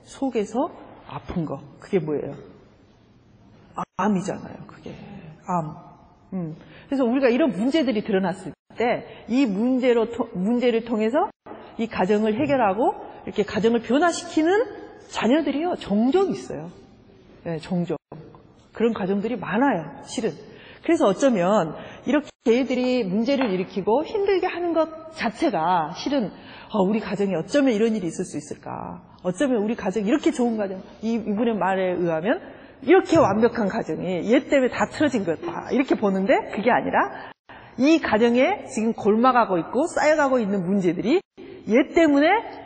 [0.04, 0.69] 속에서
[1.08, 1.60] 아픈 거.
[1.80, 2.34] 그게 뭐예요?
[3.98, 4.56] 암이잖아요.
[4.67, 4.96] 그게
[5.48, 5.76] 암.
[6.34, 6.56] 음.
[6.88, 11.30] 그래서 우리가 이런 문제들이 드러났을 때 이 문제로 문제를 통해서
[11.78, 12.93] 이 가정을 해결하고
[13.25, 16.71] 이렇게 가정을 변화시키는 자녀들이요 종종 있어요.
[17.43, 17.97] 네, 종종
[18.73, 20.01] 그런 가정들이 많아요.
[20.03, 20.31] 실은.
[20.83, 26.31] 그래서 어쩌면 이렇게 얘들이 문제를 일으키고 힘들게 하는 것 자체가 실은
[26.73, 29.01] 어, 우리 가정에 어쩌면 이런 일이 있을 수 있을까?
[29.23, 32.41] 어쩌면 우리 가정이 이렇게 좋은 가정, 이, 이분의 말에 의하면
[32.81, 35.69] 이렇게 완벽한 가정이 얘 때문에 다 틀어진 거다.
[35.71, 37.31] 이렇게 보는데 그게 아니라
[37.77, 41.21] 이 가정에 지금 골마가고 있고 쌓여가고 있는 문제들이
[41.69, 42.62] 얘 때문에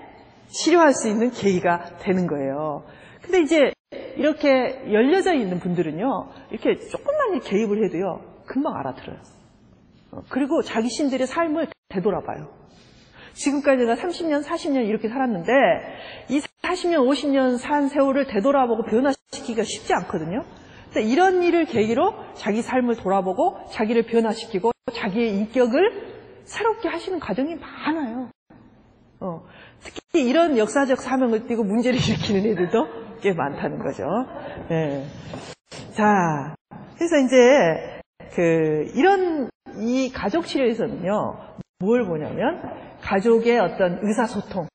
[0.48, 2.84] 치료할 수 있는 계기가 되는 거예요.
[3.22, 3.74] 근데 이제
[4.16, 9.18] 이렇게 열려져 있는 분들은요, 이렇게 조금만 개입을 해도요, 금방 알아들어요.
[10.12, 12.50] 어, 그리고 자기 신들의 삶을 되돌아봐요.
[13.34, 15.52] 지금까지 내가 30년, 40년 이렇게 살았는데,
[16.30, 20.44] 이 40년, 50년 산 세월을 되돌아보고 변화시키기가 쉽지 않거든요.
[20.86, 26.08] 근데 이런 일을 계기로 자기 삶을 돌아보고, 자기를 변화시키고, 자기의 인격을
[26.46, 28.32] 새롭게 하시는 과정이 많아요.
[29.20, 29.44] 어,
[29.94, 32.88] 특히 이런 역사적 사명을 띠고 문제를 일으키는 애들도
[33.22, 34.04] 꽤 많다는 거죠.
[34.70, 35.06] 네.
[35.94, 36.56] 자,
[36.96, 38.02] 그래서 이제
[38.34, 41.38] 그 이런 이 가족 치료에서는요,
[41.80, 42.62] 뭘 보냐면
[43.02, 44.68] 가족의 어떤 의사소통,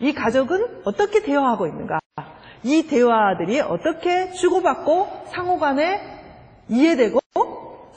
[0.00, 1.98] 이 가족은 어떻게 대화하고 있는가,
[2.62, 6.00] 이 대화들이 어떻게 주고받고 상호 간에
[6.68, 7.18] 이해되고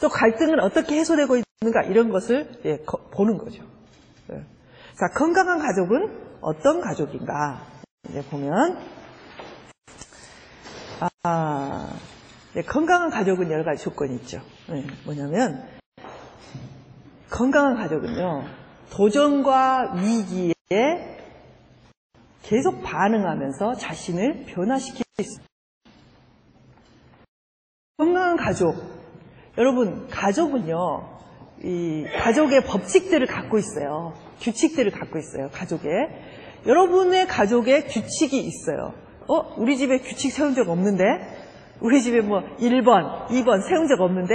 [0.01, 3.63] 또 갈등은 어떻게 해소되고 있는가 이런 것을 예, 거, 보는 거죠.
[4.31, 4.43] 예.
[4.95, 7.61] 자, 건강한 가족은 어떤 가족인가?
[8.09, 8.77] 이제 보면
[11.23, 11.87] 아,
[12.53, 14.41] 네, 건강한 가족은 여러 가지 조건이 있죠.
[14.69, 15.67] 네, 뭐냐면
[17.29, 18.43] 건강한 가족은요
[18.89, 20.53] 도전과 위기에
[22.43, 25.45] 계속 반응하면서 자신을 변화시킬 수 있습니다.
[27.97, 28.75] 건강한 가족
[29.57, 31.10] 여러분 가족은요
[31.63, 34.13] 이 가족의 법칙들을 갖고 있어요.
[34.41, 35.49] 규칙들을 갖고 있어요.
[35.51, 35.89] 가족에
[36.65, 38.93] 여러분의 가족에 규칙이 있어요.
[39.27, 39.53] 어?
[39.57, 41.03] 우리 집에 규칙 세운 적 없는데?
[41.79, 44.33] 우리 집에 뭐 1번, 2번 세운 적 없는데?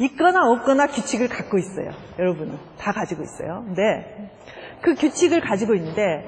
[0.00, 1.90] 있거나 없거나 규칙을 갖고 있어요.
[2.18, 2.58] 여러분은.
[2.78, 3.62] 다 가지고 있어요.
[3.66, 4.30] 근데
[4.80, 6.24] 그 규칙을 가지고 있는데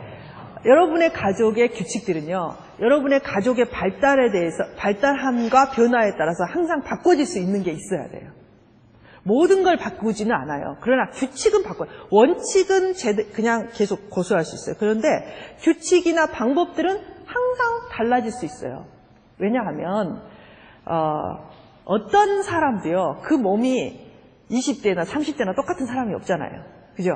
[0.64, 2.54] 여러분의 가족의 규칙들은요.
[2.80, 8.30] 여러분의 가족의 발달에 대해서 발달함과 변화에 따라서 항상 바꿔질 수 있는 게 있어야 돼요.
[9.24, 10.76] 모든 걸 바꾸지는 않아요.
[10.80, 11.88] 그러나 규칙은 바꿔요.
[12.10, 12.94] 원칙은
[13.32, 14.76] 그냥 계속 고수할 수 있어요.
[14.78, 15.08] 그런데
[15.60, 16.90] 규칙이나 방법들은
[17.24, 18.86] 항상 달라질 수 있어요.
[19.38, 20.22] 왜냐하면
[20.84, 23.22] 어, 떤 사람도요.
[23.24, 24.04] 그 몸이
[24.50, 26.62] 20대나 30대나 똑같은 사람이 없잖아요.
[26.94, 27.14] 그죠?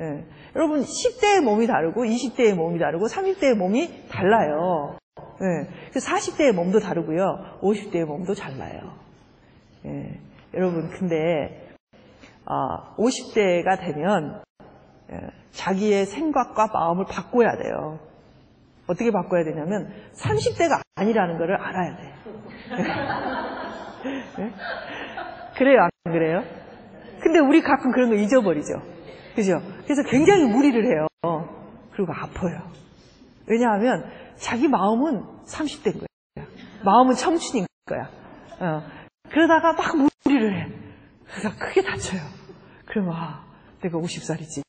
[0.00, 0.24] 예.
[0.54, 4.96] 여러분 10대의 몸이 다르고 20대의 몸이 다르고 30대의 몸이 달라요.
[5.42, 5.98] 예.
[5.98, 7.58] 40대의 몸도 다르고요.
[7.62, 8.94] 50대의 몸도 달라요.
[9.86, 10.20] 예.
[10.54, 11.74] 여러분 근데
[12.44, 14.42] 어, 50대가 되면
[15.10, 15.18] 예,
[15.52, 17.98] 자기의 생각과 마음을 바꿔야 돼요.
[18.86, 22.14] 어떻게 바꿔야 되냐면 30대가 아니라는 것을 알아야 돼요.
[24.38, 24.52] 네?
[25.56, 26.42] 그래요, 안 그래요?
[27.20, 28.74] 근데 우리 가끔 그런 거 잊어버리죠.
[29.36, 29.60] 그죠?
[29.84, 31.06] 그래서 굉장히 무리를 해요.
[31.92, 32.70] 그리고 아파요.
[33.46, 36.46] 왜냐하면 자기 마음은 30대인 거야.
[36.84, 38.08] 마음은 청춘인 거야.
[38.60, 38.82] 어.
[39.30, 40.72] 그러다가 막 무리를 해.
[41.26, 42.20] 그래서 크게 다쳐요.
[42.86, 43.44] 그러면 아,
[43.82, 44.62] 내가 50살이지.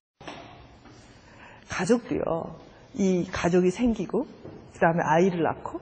[1.70, 2.60] 가족도요.
[2.96, 4.26] 이 가족이 생기고
[4.74, 5.80] 그 다음에 아이를 낳고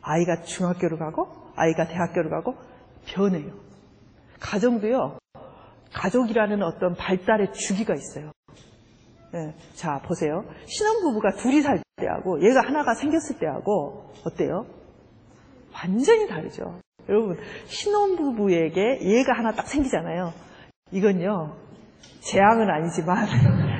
[0.00, 2.56] 아이가 중학교를 가고 아이가 대학교를 가고
[3.06, 3.52] 변해요.
[4.40, 5.18] 가정도요.
[5.92, 8.32] 가족이라는 어떤 발달의 주기가 있어요.
[9.32, 9.54] 네.
[9.74, 10.44] 자 보세요.
[10.66, 14.66] 신혼부부가 둘이 살 때하고 얘가 하나가 생겼을 때하고 어때요?
[15.72, 16.80] 완전히 다르죠.
[17.08, 20.32] 여러분 신혼부부에게 얘가 하나 딱 생기잖아요.
[20.92, 21.56] 이건요.
[22.20, 23.26] 재앙은 아니지만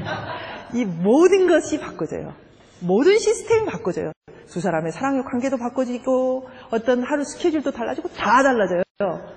[0.75, 2.33] 이 모든 것이 바꿔져요.
[2.81, 4.13] 모든 시스템이 바꿔져요.
[4.47, 8.83] 두 사람의 사랑의 관계도 바꿔지고 어떤 하루 스케줄도 달라지고 다 달라져요.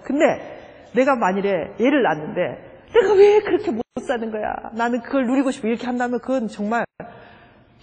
[0.03, 0.25] 근데
[0.93, 1.49] 내가 만일에
[1.79, 2.41] 얘를 낳는데
[2.93, 4.53] 내가 왜 그렇게 못 사는 거야?
[4.73, 5.67] 나는 그걸 누리고 싶어.
[5.67, 6.85] 이렇게 한다면 그건 정말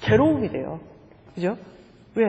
[0.01, 0.81] 괴로움이 돼요.
[1.35, 1.57] 그죠?
[2.15, 2.25] 왜?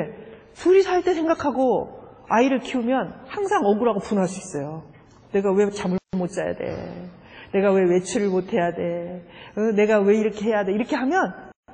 [0.55, 1.98] 둘이 살 때 생각하고
[2.29, 4.83] 아이를 키우면 항상 억울하고 분할 수 있어요.
[5.31, 7.09] 내가 왜 잠을 못 자야 돼?
[7.53, 9.25] 내가 왜 외출을 못 해야 돼?
[9.55, 10.71] 어, 내가 왜 이렇게 해야 돼?
[10.71, 11.33] 이렇게 하면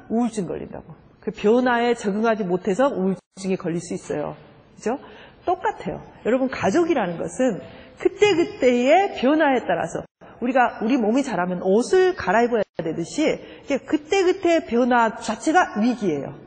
[0.10, 0.86] 우울증 걸린다고.
[1.20, 4.36] 그 변화에 적응하지 못해서 우울증이 걸릴 수 있어요.
[4.76, 4.98] 그죠?
[5.46, 6.02] 똑같아요.
[6.26, 7.60] 여러분, 가족이라는 것은
[8.00, 10.04] 그때그때의 변화에 따라서
[10.42, 13.40] 우리가 우리 몸이 자라면 옷을 갈아입어야 되듯이
[13.86, 16.45] 그때그때의 변화 자체가 위기예요.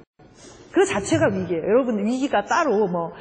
[0.73, 1.63] 그 자체가 위기예요.
[1.63, 3.13] 여러분 위기가 따로 뭐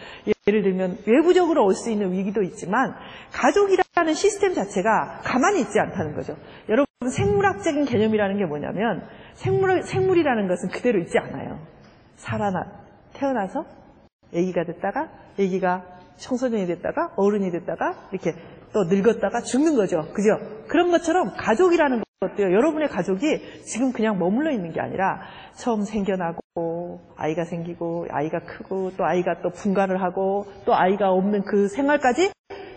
[0.47, 2.93] 예를 들면 외부적으로 올 수 있는 위기도 있지만
[3.31, 6.35] 가족이라는 시스템 자체가 가만히 있지 않다는 거죠.
[6.69, 11.59] 여러분 생물학적인 개념이라는 게 뭐냐면 생물, 생물이라는 것은 그대로 있지 않아요.
[12.15, 12.65] 살아나,
[13.13, 13.65] 태어나서
[14.33, 15.85] 아기가 됐다가 아기가
[16.17, 18.33] 청소년이 됐다가 어른이 됐다가 이렇게
[18.73, 20.11] 또 늙었다가 죽는 거죠.
[20.13, 20.37] 그죠?
[20.67, 22.51] 그런 것처럼 가족이라는 것도요.
[22.51, 25.21] 여러분의 가족이 지금 그냥 머물러 있는 게 아니라
[25.55, 31.67] 처음 생겨나고 아이가 생기고 아이가 크고 또 아이가 또 분가를 하고 또 아이가 없는 그
[31.67, 32.31] 생활까지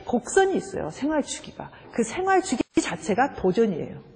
[0.07, 0.90] 곡선이 있어요.
[0.90, 1.70] 생활 주기가.
[1.92, 4.11] 그 생활 주기 자체가 도전이에요.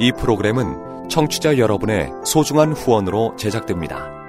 [0.00, 4.21] 이 프로그램은 청취자 여러분의 소중한 후원으로 제작됩니다.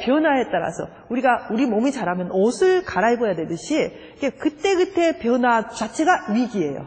[0.00, 3.92] 변화에 따라서 우리가 우리 몸이 자라면 옷을 갈아입어야 되듯이
[4.38, 6.86] 그때그때의 변화 자체가 위기예요.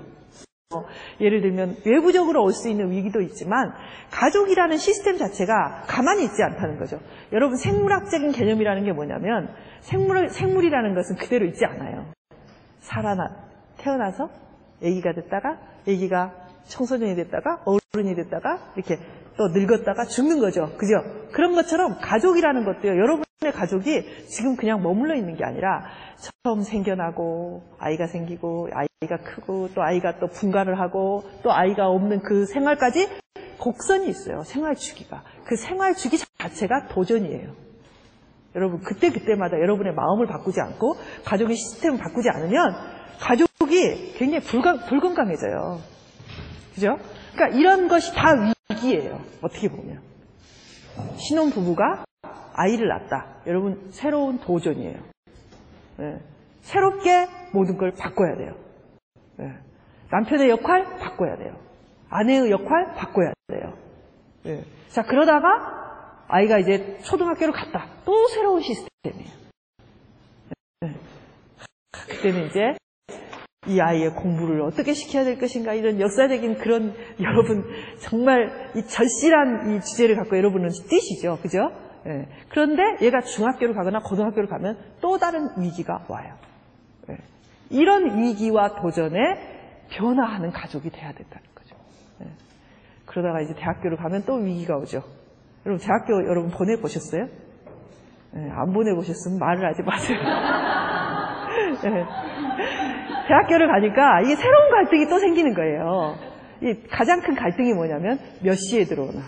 [0.74, 0.84] 어,
[1.22, 3.72] 예를 들면 외부적으로 올 수 있는 위기도 있지만
[4.12, 7.00] 가족이라는 시스템 자체가 가만히 있지 않다는 거죠.
[7.32, 12.12] 여러분 생물학적인 개념이라는 게 뭐냐면 생물, 생물이라는 것은 그대로 있지 않아요.
[12.80, 13.30] 살아나
[13.78, 14.30] 태어나서
[14.82, 18.98] 아기가 됐다가 아기가 청소년이 됐다가 어른이 됐다가 이렇게
[19.38, 20.72] 또 늙었다가 죽는 거죠.
[20.78, 20.96] 그죠?
[21.32, 22.92] 그런 것처럼 가족이라는 것도요.
[22.92, 25.86] 여러분의 가족이 지금 그냥 머물러 있는 게 아니라
[26.44, 32.46] 처음 생겨나고 아이가 생기고 아이가 크고 또 아이가 또 분가를 하고 또 아이가 없는 그
[32.46, 33.10] 생활까지
[33.60, 34.44] 곡선이 있어요.
[34.44, 35.24] 생활 주기가.
[35.46, 37.66] 그 생활 주기 자체가 도전이에요.
[38.56, 40.96] 여러분 그때 그때마다 여러분의 마음을 바꾸지 않고
[41.26, 42.74] 가족의 시스템을 바꾸지 않으면
[43.20, 45.80] 가족이 굉장히 불건, 불건강해져요.
[46.74, 46.98] 그죠?
[47.34, 49.20] 그러니까 이런 것이 다 위기예요.
[49.42, 50.02] 어떻게 보면
[51.18, 52.06] 신혼 부부가
[52.54, 53.42] 아이를 낳았다.
[53.48, 55.00] 여러분 새로운 도전이에요.
[55.98, 56.20] 네.
[56.62, 58.56] 새롭게 모든 걸 바꿔야 돼요.
[59.38, 59.54] 네.
[60.12, 61.58] 남편의 역할 바꿔야 돼요.
[62.10, 63.78] 아내의 역할 바꿔야 돼요.
[64.44, 64.64] 네.
[64.90, 67.88] 자 그러다가 아이가 이제 초등학교를 갔다.
[68.06, 69.32] 또 새로운 시스템이에요.
[70.82, 70.96] 네.
[71.92, 72.78] 그때는 이제
[73.68, 77.66] 이 아이의 공부를 어떻게 시켜야 될 것인가 이런 역사적인 그런 여러분
[78.00, 81.72] 정말 이 절실한 이 주제를 갖고 여러분은 뛰시죠, 그죠?
[82.06, 82.28] 네.
[82.50, 86.36] 그런데 얘가 중학교를 가거나 고등학교를 가면 또 다른 위기가 와요.
[87.08, 87.18] 네.
[87.70, 89.20] 이런 위기와 도전에
[89.90, 91.76] 변화하는 가족이 돼야 된다는 거죠.
[92.20, 92.28] 네.
[93.06, 95.02] 그러다가 이제 대학교를 가면 또 위기가 오죠.
[95.66, 97.28] 여러분 대학교 여러분 보내보셨어요?
[98.34, 100.20] 네, 안 보내보셨으면 말을 하지 마세요.
[103.26, 103.28] 네.
[103.28, 106.16] 대학교를 가니까 이게 새로운 갈등이 또 생기는 거예요.
[106.62, 109.22] 이 가장 큰 갈등이 뭐냐면 몇 시에 들어오나.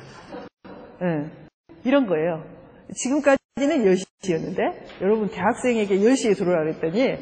[1.02, 1.30] 네.
[1.84, 2.44] 이런 거예요.
[2.94, 7.18] 지금까지는 10시였는데 여러분 대학생에게 10시에 들어오라 그랬더니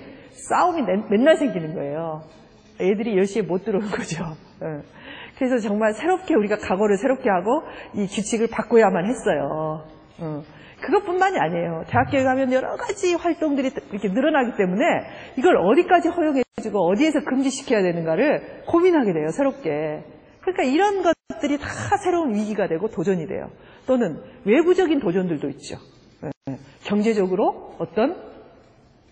[0.50, 2.24] 싸움이 맨날 생기는 거예요.
[2.80, 4.24] 애들이 10시에 못 들어오는 거죠.
[4.62, 4.82] 네.
[5.38, 9.86] 그래서 정말 새롭게 우리가 각오를 새롭게 하고 이 규칙을 바꿔야만 했어요.
[10.20, 10.44] 어.
[10.82, 11.84] 그것뿐만이 아니에요.
[11.88, 14.84] 대학교에 가면 여러 가지 활동들이 이렇게 늘어나기 때문에
[15.38, 19.30] 이걸 어디까지 허용해주고 어디에서 금지시켜야 되는가를 고민하게 돼요.
[19.30, 20.04] 새롭게.
[20.42, 21.68] 그러니까 이런 것들이 다
[22.04, 23.50] 새로운 위기가 되고 도전이 돼요.
[23.88, 25.78] 또는 외부적인 도전들도 있죠.
[26.22, 26.58] 네.
[26.84, 28.16] 경제적으로 어떤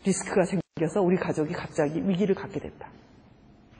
[0.06, 2.90] 리스크가 생겨서 우리 가족이 갑자기 위기를 갖게 됐다.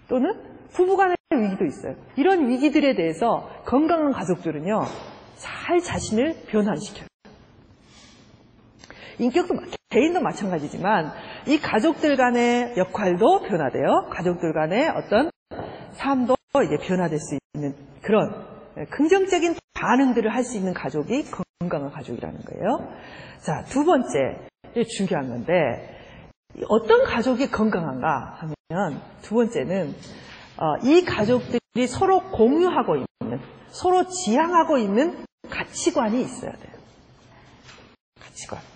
[0.08, 0.34] 또는
[0.74, 1.96] 부부간의 위기도 있어요.
[2.16, 4.82] 이런 위기들에 대해서 건강한 가족들은요,
[5.36, 7.13] 잘 자신을 변환시켜요.
[9.20, 9.56] 인격도
[9.90, 11.12] 개인도 마찬가지지만
[11.48, 14.08] 이 가족들 간의 역할도 변화돼요.
[14.12, 15.30] 가족들 간의 어떤
[15.94, 18.46] 삶도 이제 변화될 수 있는 그런
[18.90, 21.26] 긍정적인 반응들을 할 수 있는 가족이
[21.60, 22.92] 건강한 가족이라는 거예요.
[23.40, 24.48] 자, 두 번째
[24.98, 26.00] 중요한 건데
[26.70, 28.38] 어떤 가족이 건강한가
[28.70, 29.94] 하면 두 번째는
[30.58, 36.74] 어, 이 가족들이 서로 공유하고 있는 서로 지향하고 있는 가치관이 있어야 돼요.
[38.20, 38.73] 가치관.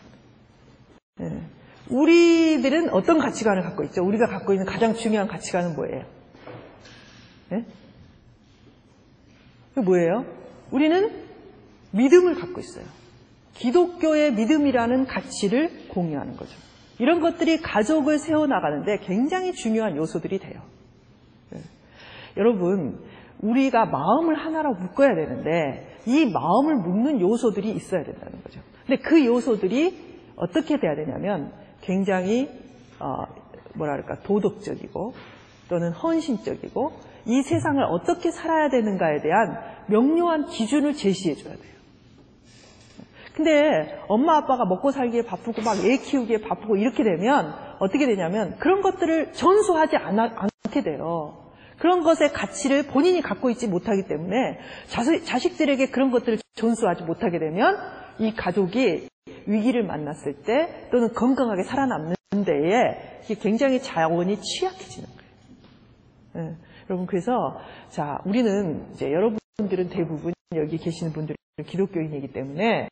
[1.18, 1.42] 네.
[1.90, 4.04] 우리들은 어떤 가치관을 갖고 있죠?
[4.04, 6.06] 우리가 갖고 있는 가장 중요한 가치관은 뭐예요?
[7.50, 7.66] 네?
[9.74, 10.26] 그 뭐예요?
[10.72, 11.12] 우리는
[11.92, 12.86] 믿음을 갖고 있어요.
[13.54, 16.52] 기독교의 믿음이라는 가치를 공유하는 거죠.
[17.00, 20.62] 이런 것들이 가족을 세워나가는데 굉장히 중요한 요소들이 돼요.
[21.52, 21.62] 네.
[22.38, 23.00] 여러분,
[23.40, 28.62] 우리가 마음을 하나로 묶어야 되는데 이 마음을 묶는 요소들이 있어야 된다는 거죠.
[28.86, 30.07] 근데 그 요소들이
[30.38, 32.50] 어떻게 돼야 되냐면 굉장히
[33.00, 33.26] 어,
[33.76, 35.14] 뭐랄까 도덕적이고
[35.70, 36.94] 또는 헌신적이고
[37.26, 41.78] 이 세상을 어떻게 살아야 되는가에 대한 명료한 기준을 제시해 줘야 돼요.
[43.36, 48.82] 근데 엄마 아빠가 먹고 살기에 바쁘고 막 애 키우기에 바쁘고 이렇게 되면 어떻게 되냐면 그런
[48.82, 51.38] 것들을 전수하지 않아, 않게 돼요.
[51.78, 57.78] 그런 것의 가치를 본인이 갖고 있지 못하기 때문에 자식, 들에게 그런 것들을 전수하지 못하게 되면
[58.18, 59.08] 이 가족이
[59.48, 66.50] 위기를 만났을 때 또는 건강하게 살아남는 데에 굉장히 자원이 취약해지는 거예요.
[66.50, 66.56] 네.
[66.90, 72.90] 여러분 그래서 자 우리는 이제 여러분들은 대부분 여기 계시는 분들은 기독교인이기 때문에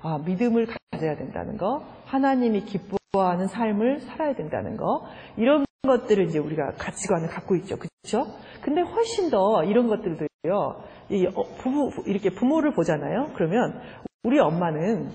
[0.00, 5.06] 아, 믿음을 가져야 된다는 거, 하나님이 기뻐하는 삶을 살아야 된다는 거
[5.36, 8.32] 이런 것들을 이제 우리가 가치관을 갖고 있죠, 그렇죠?
[8.60, 10.82] 근데 훨씬 더 이런 것들도요.
[11.10, 13.30] 이 어, 부부 이렇게 부모를 보잖아요.
[13.34, 13.80] 그러면
[14.24, 15.10] 우리 엄마는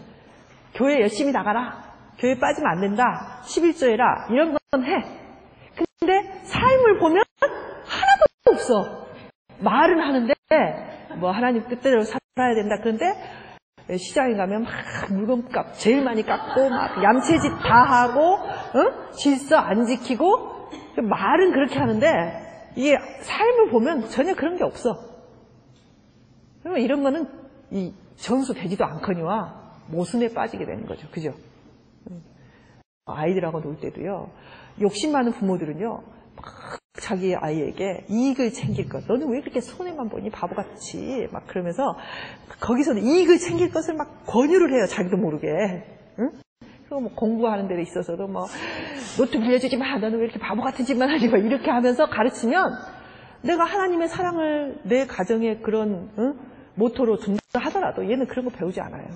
[0.74, 1.94] 교회 열심히 나가라.
[2.18, 3.42] 교회 빠지면 안 된다.
[3.44, 4.28] 11조 해라.
[4.30, 5.24] 이런 건 해.
[6.00, 7.24] 근데 삶을 보면
[7.86, 9.08] 하나도 없어.
[9.60, 10.34] 말은 하는데
[11.20, 12.78] 뭐 하나님 뜻대로 살아야 된다.
[12.82, 13.06] 그런데
[13.98, 14.72] 시장에 가면 막
[15.12, 19.12] 물건값 제일 많이 깎고 막 얌체짓 다 하고 어?
[19.12, 20.70] 질서 안 지키고
[21.02, 22.08] 말은 그렇게 하는데
[22.76, 24.96] 이게 삶을 보면 전혀 그런 게 없어.
[26.62, 27.28] 그러면 이런 거는
[27.72, 31.08] 이 전수 되지도 않거니와 모순에 빠지게 되는 거죠.
[31.12, 31.34] 그죠?
[33.06, 34.30] 아이들하고 놀 때도요.
[34.82, 36.04] 욕심 많은 부모들은요.
[36.36, 39.06] 막 자기 아이에게 이익을 챙길 것.
[39.08, 41.28] 너는 왜 그렇게 손해만 보니 바보같이.
[41.32, 41.98] 막 그러면서
[42.60, 44.86] 거기서 이익을 챙길 것을 막 권유를 해요.
[44.88, 45.48] 자기도 모르게.
[46.20, 46.32] 응?
[46.86, 48.46] 그리고 뭐 공부하는 데 있어서도 뭐
[49.18, 49.98] 노트 빌려주지 마.
[49.98, 51.28] 너는 왜 이렇게 바보 같은 짓만 하니?
[51.28, 52.72] 막 이렇게 하면서 가르치면
[53.42, 56.40] 내가 하나님의 사랑을 내 가정에 그런 응?
[56.76, 59.08] 모토로 둔다 하더라도 얘는 그런 거 배우지 않아요.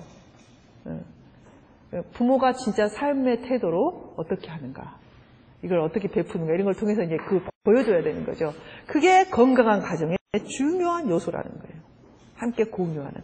[1.94, 2.02] 예.
[2.12, 4.98] 부모가 진짜 삶의 태도로 어떻게 하는가,
[5.62, 8.52] 이걸 어떻게 베푸는가 이런 걸 통해서 이제 그 보여줘야 되는 거죠.
[8.86, 10.18] 그게 건강한 가정의
[10.48, 11.82] 중요한 요소라는 거예요.
[12.36, 13.22] 함께 공유하는.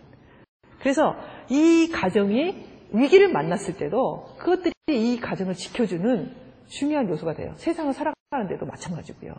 [0.81, 1.17] 그래서
[1.49, 6.35] 이 가정이 위기를 만났을 때도 그것들이 이 가정을 지켜주는
[6.67, 7.53] 중요한 요소가 돼요.
[7.57, 9.33] 세상을 살아가는데도 마찬가지고요.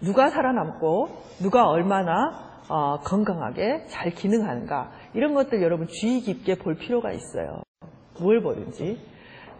[0.00, 1.08] 누가 살아남고
[1.40, 7.62] 누가 얼마나 어, 건강하게 잘 기능하는가 이런 것들 여러분 주의 깊게 볼 필요가 있어요.
[8.18, 8.98] 뭘 보든지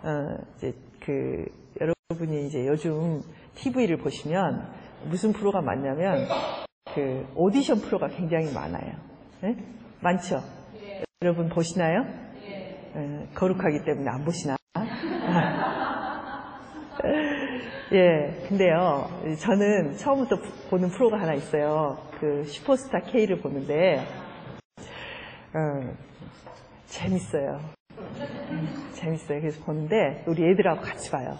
[0.02, 1.44] 어, 이제 그
[1.78, 3.20] 여러분이 이제 요즘
[3.56, 4.66] TV를 보시면
[5.10, 6.26] 무슨 프로가 많냐면
[6.94, 8.94] 그 오디션 프로가 굉장히 많아요.
[9.42, 9.58] 네?
[10.00, 10.40] 많죠?
[10.80, 11.04] 네.
[11.20, 12.04] 여러분 보시나요?
[12.40, 13.28] 네.
[13.34, 14.56] 거룩하기 때문에 안 보시나?
[17.92, 20.36] 예, 근데요, 저는 처음부터
[20.70, 21.98] 보는 프로가 하나 있어요.
[22.18, 23.98] 그 슈퍼스타 K를 보는데,
[25.52, 25.94] 어,
[26.86, 27.60] 재밌어요.
[28.50, 29.40] 음, 재밌어요.
[29.40, 31.36] 그래서 보는데, 우리 애들하고 같이 봐요.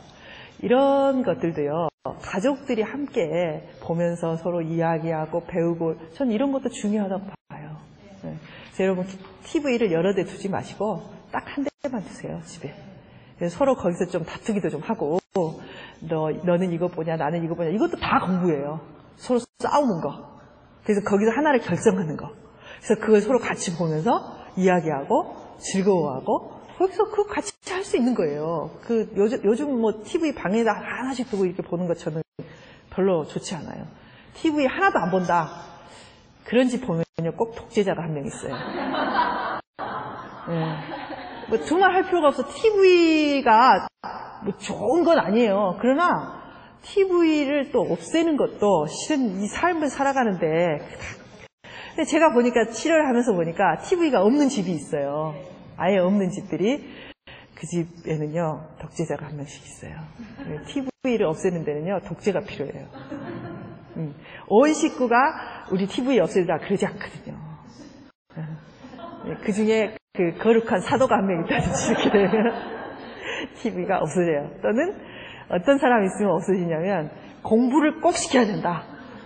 [0.61, 1.88] 이런 것들도요,
[2.20, 7.76] 가족들이 함께 보면서 서로 이야기하고 배우고, 전 이런 것도 중요하다고 봐요.
[8.24, 8.34] 네.
[8.66, 9.07] 그래서 여러분,
[9.44, 12.74] TV를 여러 대 두지 마시고, 딱 한 대만 두세요, 집에.
[13.48, 15.18] 서로 거기서 좀 다투기도 좀 하고,
[16.09, 17.70] 너, 너는 이거 보냐, 나는 이거 보냐.
[17.70, 18.80] 이것도 다 공부예요.
[19.16, 20.38] 서로 싸우는 거.
[20.84, 22.30] 그래서 거기서 하나를 결정하는 거.
[22.80, 24.11] 그래서 그걸 서로 같이 보면서
[24.57, 28.70] 이야기하고 즐거워하고 거기서 그거 같이 할 수 있는 거예요.
[28.82, 32.22] 그 요즘, 요즘 뭐 TV 방에다 하나씩 두고 이렇게 보는 것 저는
[32.90, 33.86] 별로 좋지 않아요.
[34.34, 35.48] TV 하나도 안 본다.
[36.44, 38.55] 그런 집 보면요 꼭 독재자가 한 명 있어요.
[40.48, 40.76] 네.
[41.48, 42.44] 뭐 정말 할 필요가 없어.
[42.48, 44.11] TV가 뭐
[44.59, 45.76] 좋은 건 아니에요.
[45.80, 46.40] 그러나
[46.82, 50.78] TV를 또 없애는 것도 실은 이 삶을 살아가는데
[51.95, 55.34] 근데 제가 보니까 치료를 하면서 보니까 TV가 없는 집이 있어요.
[55.76, 56.82] 아예 없는 집들이
[57.55, 59.95] 그 집에는요 독재자가 한 명씩 있어요.
[60.66, 62.86] TV를 없애는 데는요 독재가 필요해요.
[63.99, 64.14] 음.
[64.49, 67.36] 온 식구가 우리 TV 없애다 그러지 않거든요.
[69.24, 72.82] 네, 그 중에 그 거룩한 사도가 한 명 있다든지 이렇게
[73.62, 74.51] TV가 없어져요.
[74.62, 74.95] 또는
[75.51, 77.11] 어떤 사람이 있으면 없어지냐면
[77.43, 78.84] 공부를 꼭 시켜야 된다.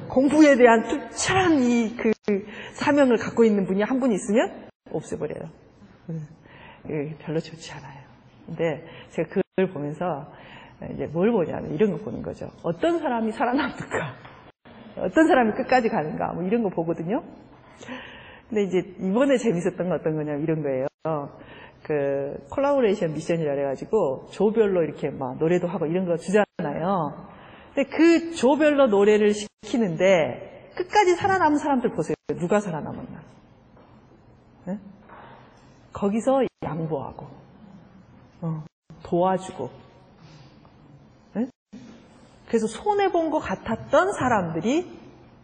[0.08, 2.44] 공부에 대한 투철한 이 그
[2.74, 5.48] 사명을 갖고 있는 분이 한 분 있으면 없애버려요.
[6.10, 6.26] 음,
[7.20, 8.00] 별로 좋지 않아요.
[8.46, 10.26] 근데 제가 그걸 보면서
[10.92, 12.48] 이제 뭘 보냐면 이런 거 보는 거죠.
[12.62, 14.14] 어떤 사람이 살아남는가?
[14.98, 16.32] 어떤 사람이 끝까지 가는가?
[16.32, 17.22] 뭐 이런 거 보거든요.
[18.48, 20.86] 근데 이제 이번에 재밌었던 건 어떤 거냐면 이런 거예요.
[21.86, 27.28] 그 콜라보레이션 미션이라 그래가지고 조별로 이렇게 막 노래도 하고 이런 거 주잖아요.
[27.72, 32.16] 근데 그 조별로 노래를 시키는데 끝까지 살아남은 사람들 보세요.
[32.40, 33.20] 누가 살아남았나?
[34.64, 34.80] 네?
[35.92, 37.26] 거기서 양보하고
[38.40, 38.64] 어,
[39.04, 39.70] 도와주고
[41.34, 41.46] 네?
[42.48, 44.90] 그래서 손해 본 것 같았던 사람들이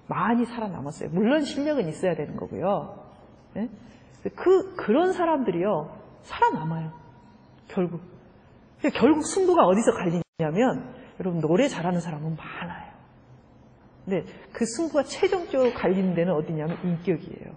[0.09, 1.11] 많이 살아남았어요.
[1.11, 2.99] 물론 실력은 있어야 되는 거고요.
[3.55, 3.69] 네?
[4.35, 6.93] 그 그런 사람들이요 살아남아요.
[7.69, 8.01] 결국.
[8.95, 12.93] 결국 승부가 어디서 갈리냐면 여러분 노래 잘하는 사람은 많아요.
[14.05, 17.55] 근데 그 승부가 최종적으로 갈리는 데는 어디냐면 인격이에요.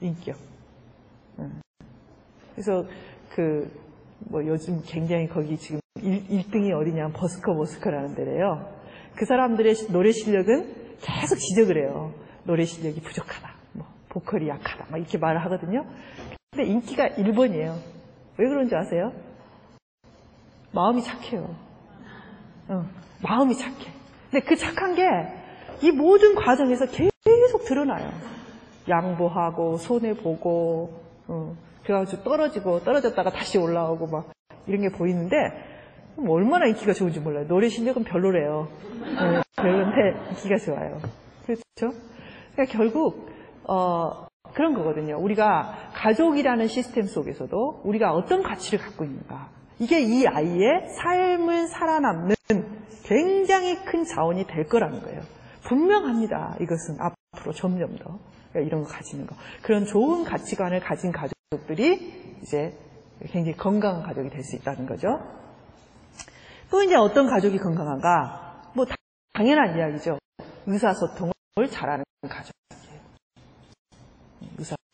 [0.00, 0.36] 인격.
[2.54, 2.84] 그래서
[3.30, 3.82] 그
[4.28, 8.68] 뭐 요즘 굉장히 거기 지금 1, 등이 어디냐 면 버스커 버스커라는 데래요.
[9.14, 12.12] 그 사람들의 노래 실력은 계속 지적을 해요.
[12.44, 13.54] 노래 실력이 부족하다.
[13.72, 14.86] 뭐 보컬이 약하다.
[14.90, 15.84] 막 이렇게 말을 하거든요.
[16.52, 17.76] 근데 인기가 1번이에요.
[18.38, 19.12] 왜 그런지 아세요?
[20.72, 21.54] 마음이 착해요.
[22.68, 22.84] 어,
[23.22, 23.90] 마음이 착해.
[24.30, 25.42] 근데 그 착한 게
[25.82, 28.08] 이 모든 과정에서 계속 드러나요.
[28.88, 34.30] 양보하고, 손해 보고, 어, 그래가지고 떨어지고, 떨어졌다가 다시 올라오고, 막,
[34.68, 35.36] 이런 게 보이는데,
[36.28, 37.48] 얼마나 인기가 좋은지 몰라요.
[37.48, 38.68] 노래 실력은 별로래요.
[38.68, 41.00] 어, 별론데, 인기가 좋아요.
[41.46, 41.98] 그렇죠?
[42.52, 43.28] 그러니까 결국,
[43.68, 45.18] 어, 그런 거거든요.
[45.18, 49.48] 우리가 가족이라는 시스템 속에서도 우리가 어떤 가치를 갖고 있는가.
[49.78, 52.34] 이게 이 아이의 삶을 살아남는
[53.04, 55.20] 굉장히 큰 자원이 될 거라는 거예요.
[55.64, 56.56] 분명합니다.
[56.60, 58.18] 이것은 앞으로 점점 더
[58.54, 59.34] 이런 거 가지는 거.
[59.62, 62.76] 그런 좋은 가치관을 가진 가족들이 이제
[63.30, 65.08] 굉장히 건강한 가족이 될 수 있다는 거죠.
[66.70, 68.70] 또 이제 어떤 가족이 건강한가?
[68.74, 68.84] 뭐
[69.32, 70.18] 당연한 이야기죠.
[70.66, 71.32] 의사소통을
[71.70, 72.52] 잘하는 가족.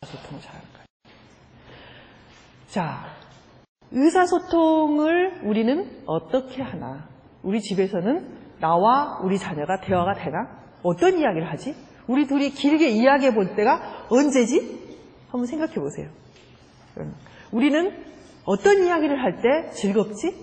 [0.03, 0.85] 의사소통을 잘하는 거예요.
[2.67, 3.05] 자,
[3.91, 7.07] 의사소통을 우리는 어떻게 하나?
[7.43, 10.47] 우리 집에서는 나와 우리 자녀가 대화가 되나?
[10.83, 11.75] 어떤 이야기를 하지?
[12.07, 14.79] 우리 둘이 길게 이야기해 볼 때가 언제지?
[15.29, 16.09] 한번 생각해 보세요.
[16.97, 17.13] 음.
[17.51, 18.03] 우리는
[18.45, 20.35] 어떤 이야기를 할 때 즐겁지?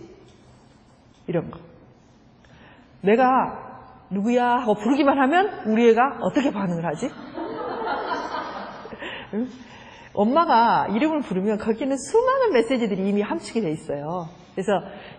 [1.26, 1.58] 이런 거.
[3.00, 7.08] 내가 누구야 하고 부르기만 하면 우리 애가 어떻게 반응을 하지?
[9.36, 9.48] 응?
[10.14, 14.28] 엄마가 이름을 부르면 거기에는 수많은 메시지들이 이미 함축이 돼 있어요.
[14.54, 14.72] 그래서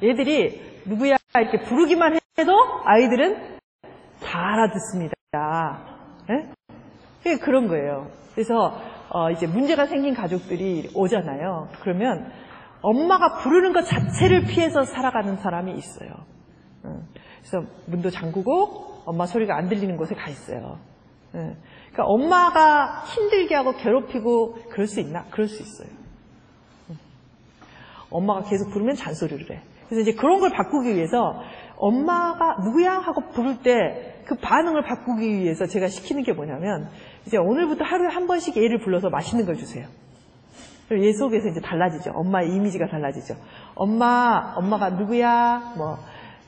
[0.03, 2.53] 얘들이 누구야 이렇게 부르기만 해도
[2.83, 3.57] 아이들은
[4.23, 5.15] 다 알아듣습니다.
[6.31, 7.37] 예?
[7.37, 8.09] 그런 거예요.
[8.33, 11.69] 그래서 어 이제 문제가 생긴 가족들이 오잖아요.
[11.81, 12.31] 그러면
[12.81, 16.09] 엄마가 부르는 것 자체를 피해서 살아가는 사람이 있어요.
[17.41, 20.79] 그래서 문도 잠그고 엄마 소리가 안 들리는 곳에 가 있어요.
[21.97, 25.25] 그러니까 엄마가 힘들게 하고 괴롭히고 그럴 수 있나?
[25.31, 25.89] 그럴 수 있어요.
[28.11, 29.61] 엄마가 계속 부르면 잔소리를 해.
[29.89, 31.41] 그래서 이제 그런 걸 바꾸기 위해서
[31.75, 36.89] 엄마가 누구야 하고 부를 때 그 반응을 바꾸기 위해서 제가 시키는 게 뭐냐면
[37.25, 39.87] 이제 오늘부터 하루에 한 번씩 얘를 불러서 맛있는 걸 주세요.
[40.91, 42.11] 얘 속에서 이제 달라지죠.
[42.13, 43.35] 엄마의 이미지가 달라지죠.
[43.75, 45.73] 엄마, 엄마가 누구야?
[45.77, 45.97] 뭐,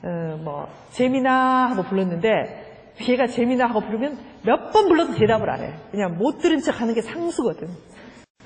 [0.02, 2.69] 어, 뭐, 재미나 하고 불렀는데
[3.08, 5.72] 얘가 재미나 하고 부르면 몇 번 불러도 대답을 안 해.
[5.90, 7.68] 그냥 못 들은 척 하는 게 상수거든.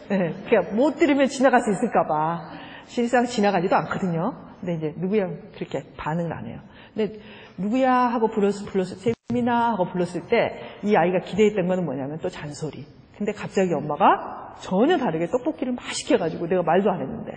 [0.09, 2.51] 네, 그냥 못 들으면 지나갈 수 있을까봐.
[2.87, 4.35] 실상 지나가지도 않거든요.
[4.61, 6.59] 근데 이제 누구야 그렇게 반응을 안 해요.
[6.95, 7.19] 근데
[7.59, 8.97] 누구야 하고 불렀을, 불렀을,
[9.29, 12.85] 재미나 하고 불렀을 때 이 아이가 기대했던 거는 뭐냐면 또 잔소리.
[13.17, 17.33] 근데 갑자기 엄마가 전혀 다르게 떡볶이를 맛있게 해가지고 내가 말도 안 했는데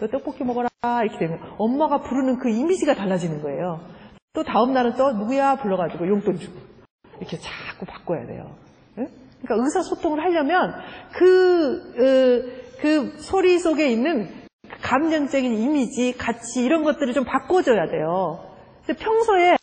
[0.00, 0.68] 또 떡볶이 먹어라
[1.02, 3.80] 이렇게 되면 엄마가 부르는 그 이미지가 달라지는 거예요.
[4.34, 6.58] 또 다음 날은 또 누구야 불러가지고 용돈 주고
[7.18, 8.50] 이렇게 자꾸 바꿔야 돼요.
[8.96, 9.06] 네?
[9.40, 10.74] 그러니까 의사소통을 하려면
[11.12, 14.28] 그, 그, 그 소리 속에 있는
[14.82, 18.50] 감정적인 이미지, 가치 이런 것들을 좀 바꿔줘야 돼요.
[18.98, 19.56] 평소에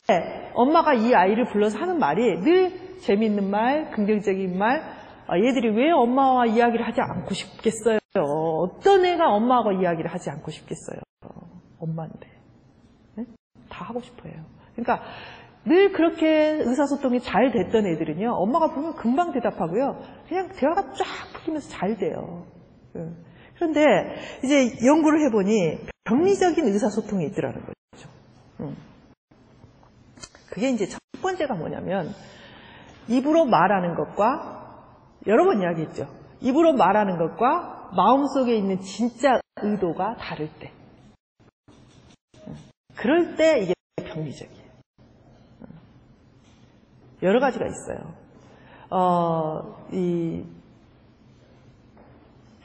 [0.54, 4.82] 엄마가 이 아이를 불러서 하는 말이 늘 재미있는 말, 긍정적인 말,
[5.28, 8.00] 아, 얘들이 왜 엄마와 이야기를 하지 않고 싶겠어요?
[8.16, 11.00] 어떤 애가 엄마하고 이야기를 하지 않고 싶겠어요?
[11.80, 12.28] 엄마인데.
[13.16, 13.26] 네?
[13.70, 14.34] 다 하고 싶어요.
[14.76, 15.04] 그러니까
[15.66, 21.98] 늘 그렇게 의사소통이 잘 됐던 애들은요, 엄마가 보면 금방 대답하고요, 그냥 대화가 쫙 풀리면서 잘
[21.98, 22.46] 돼요.
[22.94, 23.10] 네.
[23.56, 23.80] 그런데
[24.44, 28.10] 이제 연구를 해보니 병리적인 의사소통이 있더라는 거죠.
[28.62, 28.76] 음.
[30.50, 32.14] 그게 이제 첫 번째가 뭐냐면
[33.08, 34.88] 입으로 말하는 것과
[35.28, 36.08] 여러 번 이야기했죠.
[36.42, 40.72] 입으로 말하는 것과 마음속에 있는 진짜 의도가 다를 때.
[42.96, 44.61] 그럴 때 이게 병리적이에요.
[47.22, 48.14] 여러 가지가 있어요.
[48.90, 50.44] 어, 이,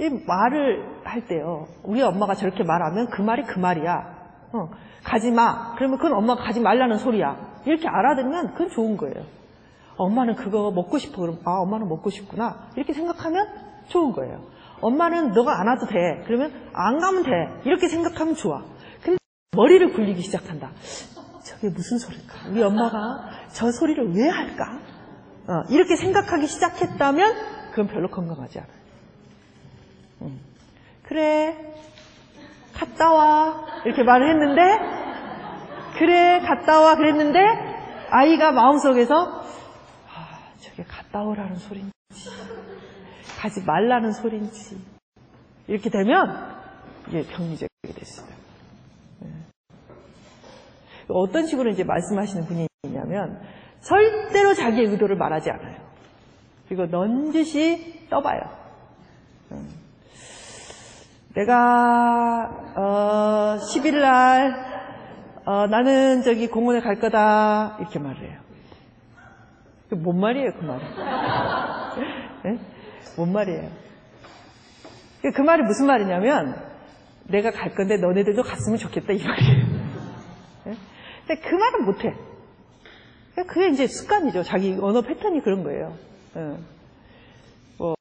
[0.01, 1.69] 이 말을 할 때요.
[1.85, 4.17] 우리 엄마가 저렇게 말하면 그 말이 그 말이야.
[4.53, 4.71] 어,
[5.05, 5.75] 가지 마.
[5.77, 7.61] 그러면 그건 엄마가 가지 말라는 소리야.
[7.65, 9.25] 이렇게 알아들으면 그건 좋은 거예요.
[9.97, 11.21] 엄마는 그거 먹고 싶어.
[11.21, 12.69] 그럼, 아, 엄마는 먹고 싶구나.
[12.77, 13.47] 이렇게 생각하면
[13.89, 14.41] 좋은 거예요.
[14.81, 16.23] 엄마는 너가 안 와도 돼.
[16.27, 17.31] 그러면 안 가면 돼.
[17.65, 18.63] 이렇게 생각하면 좋아.
[19.03, 19.19] 근데
[19.57, 20.71] 머리를 굴리기 시작한다.
[21.57, 22.49] 저게 무슨 소리일까?
[22.51, 24.81] 우리 엄마가 저 소리를 왜 할까?
[25.49, 28.73] 어, 이렇게 생각하기 시작했다면 그건 별로 건강하지 않아요.
[30.23, 30.41] 음.
[31.03, 31.57] 그래,
[32.75, 33.65] 갔다 와.
[33.85, 34.63] 이렇게 말을 했는데,
[35.99, 36.97] 그래, 갔다 와.
[36.97, 37.39] 그랬는데,
[38.11, 39.45] 아이가 마음속에서
[40.61, 41.93] 저게 갔다 오라는 소린지
[43.39, 44.79] 가지 말라는 소린지
[45.67, 46.57] 이렇게 되면
[47.09, 48.36] 이게 병리적이 됐어요.
[51.09, 51.15] 네.
[51.15, 53.41] 어떤 식으로 이제 말씀하시는 분이 있냐면
[53.81, 55.77] 절대로 자기의 의도를 말하지 않아요.
[56.69, 58.41] 그리고 넌지시 떠봐요.
[59.53, 59.69] 음.
[61.35, 64.77] 내가 어, 10일 날
[65.45, 68.47] 어, 나는 저기 공원에 갈 거다 이렇게 말을 해요.
[69.91, 70.83] 뭔 말이에요, 그 말이?
[72.45, 72.59] 네?
[73.17, 73.71] 뭔 말이에요?
[75.35, 76.57] 그 말이 무슨 말이냐면,
[77.29, 79.66] 내가 갈 건데 너네들도 갔으면 좋겠다, 이 말이에요.
[81.29, 81.35] 네?
[81.35, 82.15] 근데 그 말은 못해.
[83.47, 84.43] 그게 이제 습관이죠.
[84.43, 85.95] 자기 언어 패턴이 그런 거예요.
[86.35, 86.57] 네.
[87.79, 87.97] 뭐,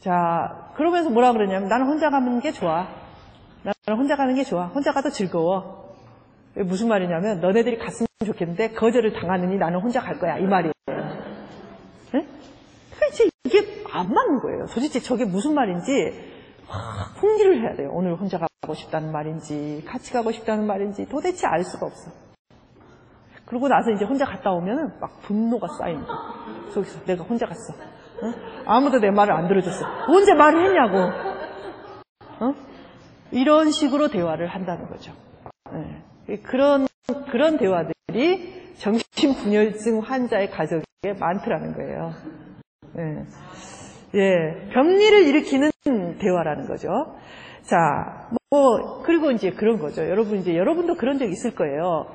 [0.00, 2.88] 자, 그러면서 뭐라 그러냐면, 나는 혼자 가는 게 좋아.
[3.62, 4.66] 나는 혼자 가는 게 좋아.
[4.66, 5.84] 혼자 가도 즐거워.
[6.56, 10.72] 무슨 말이냐면 너네들이 갔으면 좋겠는데 거절을 당하느니 나는 혼자 갈 거야 이 말이에요.
[12.12, 12.26] 네?
[12.92, 14.66] 도대체 이게 안 맞는 거예요.
[14.66, 16.33] 도대체 저게 무슨 말인지
[17.16, 17.90] 풍기를 해야 돼요.
[17.92, 22.10] 오늘 혼자 가고 싶다는 말인지 같이 가고 싶다는 말인지 도대체 알 수가 없어.
[23.46, 26.70] 그러고 나서 이제 혼자 갔다 오면 막 분노가 쌓이는 거예요.
[26.70, 27.74] 속에서 내가 혼자 갔어.
[27.74, 28.32] 어?
[28.66, 29.86] 아무도 내 말을 안 들어줬어.
[30.08, 30.98] 언제 말을 했냐고.
[32.40, 32.54] 어?
[33.32, 35.12] 이런 식으로 대화를 한다는 거죠.
[35.72, 36.38] 네.
[36.42, 36.86] 그런,
[37.30, 42.12] 그런 대화들이 정신분열증 환자의 가족에 많더라는 거예요.
[42.98, 43.24] 예.
[44.14, 45.70] 예, 병리를 일으키는
[46.18, 46.88] 대화라는 거죠.
[47.62, 50.08] 자, 뭐, 그리고 이제 그런 거죠.
[50.08, 52.06] 여러분, 이제 여러분도 그런 적 있을 거예요.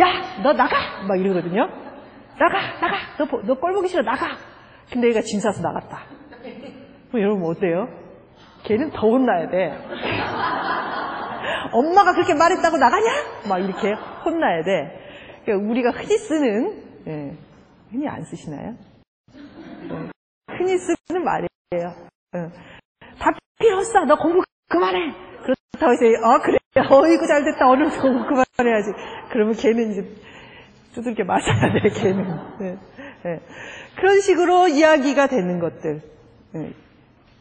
[0.00, 1.02] 야, 너 나가!
[1.06, 1.66] 막 이러거든요.
[2.38, 2.58] 나가!
[2.80, 2.96] 나가!
[3.18, 4.26] 너, 보- 너 꼴보기 싫어, 나가!
[4.90, 6.04] 근데 얘가 짐 싸서 나갔다.
[7.10, 7.88] 그럼 여러분 어때요?
[8.64, 9.72] 걔는 더 혼나야 돼.
[11.72, 13.06] 엄마가 그렇게 말했다고 나가냐?
[13.48, 13.92] 막 이렇게
[14.24, 14.98] 혼나야 돼.
[15.44, 17.36] 그러니까 우리가 흔히 쓰는, 예,
[17.90, 18.74] 흔히 안 쓰시나요?
[20.62, 21.94] 예, 흔히 쓰는 말이에요.
[22.36, 22.48] 예.
[23.18, 24.04] 다 필요 없어.
[24.04, 25.14] 너 공부 그만해.
[25.42, 26.58] 그렇다고 이제, 어, 그래.
[26.88, 27.68] 어이구, 잘 됐다.
[27.68, 28.92] 오늘 공부 그만해야지.
[29.30, 30.14] 그러면 걔는 이제
[30.94, 32.24] 두들겨 맞아야 돼, 걔는.
[32.62, 32.78] 예,
[33.26, 33.40] 예.
[33.96, 36.00] 그런 식으로 이야기가 되는 것들.
[36.56, 36.72] 예.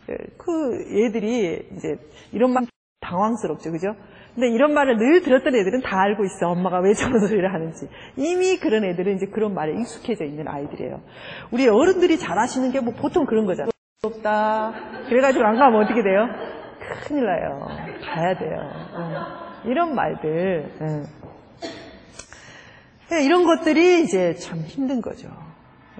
[0.10, 1.98] 예, 그 얘들이 이제
[2.32, 2.66] 이런 말
[3.02, 3.96] 당황스럽죠, 그죠?
[4.34, 6.48] 근데 이런 말을 늘 들었던 애들은 다 알고 있어.
[6.50, 7.88] 엄마가 왜 저런 소리를 하는지.
[8.16, 11.02] 이미 그런 애들은 이제 그런 말에 익숙해져 있는 아이들이에요.
[11.52, 13.70] 우리 어른들이 잘하시는 게 뭐 보통 그런 거잖아.
[14.04, 14.74] 없다.
[15.10, 16.28] 그래가지고 안 가면 어떻게 돼요?
[17.06, 17.68] 큰일 나요.
[18.04, 18.60] 가야 돼요.
[19.66, 19.70] 응.
[19.72, 20.72] 이런 말들.
[20.82, 21.06] 응.
[23.14, 25.28] 예, 이런 것들이 이제 참 힘든 거죠.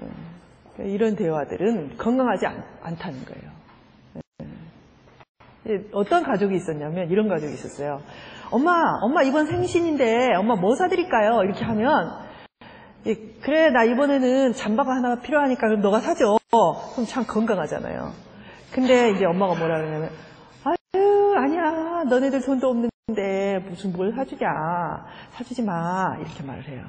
[0.00, 0.86] 응.
[0.86, 3.61] 이런 대화들은 건강하지 않, 않다는 거예요.
[5.68, 8.02] 예, 어떤 가족이 있었냐면 이런 가족이 있었어요.
[8.50, 11.42] 엄마, 엄마 이번 생신인데 엄마 뭐 사드릴까요?
[11.44, 12.10] 이렇게 하면
[13.06, 16.38] 예, 그래 나 이번에는 잠바가 하나 필요하니까 그럼 너가 사줘.
[16.50, 18.10] 그럼 참 건강하잖아요.
[18.72, 20.10] 근데 이제 엄마가 뭐라 그러냐면
[20.64, 24.48] 아유 아니야 너네들 돈도 없는데 무슨 뭘 사주냐
[25.32, 26.84] 사주지 마 이렇게 말을 해요.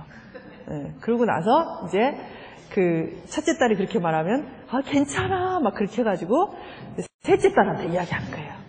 [0.71, 2.17] 예, 그러고 나서 이제
[2.71, 6.55] 그 첫째 딸이 그렇게 말하면 아 괜찮아 막 그렇게 해가지고
[7.21, 8.62] 셋째 딸한테 이야기한 거예요.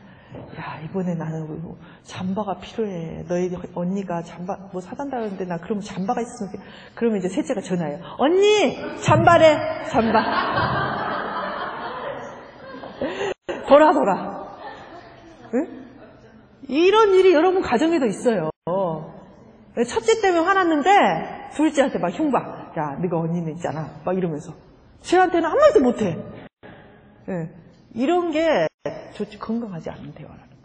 [0.58, 3.24] 야 이번에 나는 뭐 잠바가 필요해.
[3.28, 6.52] 너희 언니가 잠바 뭐 사단다는데 나 그러면 잠바가 있으면
[6.94, 8.00] 그러면 이제 셋째가 전화해요.
[8.18, 10.24] 언니 잠바래 잠바.
[13.68, 14.44] 돌아 돌아.
[15.54, 15.84] 응?
[16.68, 18.50] 이런 일이 여러분 가정에도 있어요.
[19.82, 22.38] 첫째 때문에 화났는데 둘째한테 막 흉봐.
[22.78, 23.90] 야, 네가 언니는 있잖아.
[24.04, 24.52] 막 이러면서.
[25.00, 26.16] 쟤한테는 말도 못해.
[27.28, 27.50] 예.
[27.94, 28.66] 이런 게
[29.14, 30.64] 좋지 건강하지 않는 대화라는 거예요.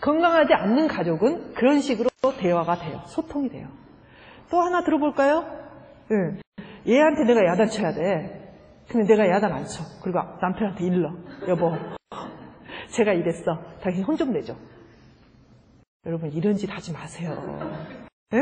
[0.00, 3.02] 건강하지 않는 가족은 그런 식으로 대화가 돼요.
[3.06, 3.68] 소통이 돼요.
[4.50, 5.44] 또 하나 들어볼까요?
[6.10, 6.40] 예.
[6.90, 8.54] 얘한테 내가 야단쳐야 돼.
[8.88, 9.84] 근데 내가 야단 안 쳐.
[10.02, 11.12] 그리고 남편한테 일러.
[11.48, 11.76] 여보,
[12.90, 13.58] 제가 이랬어.
[13.82, 14.54] 당신 혼 좀 내줘.
[16.06, 17.36] 여러분 이런 짓 하지 마세요.
[18.34, 18.38] 예?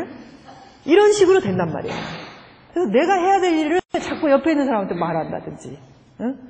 [0.87, 1.95] 이런 식으로 된단 말이에요.
[2.73, 5.79] 그래서 내가 해야 될 일을 자꾸 옆에 있는 사람한테 말한다든지.
[6.21, 6.50] 응?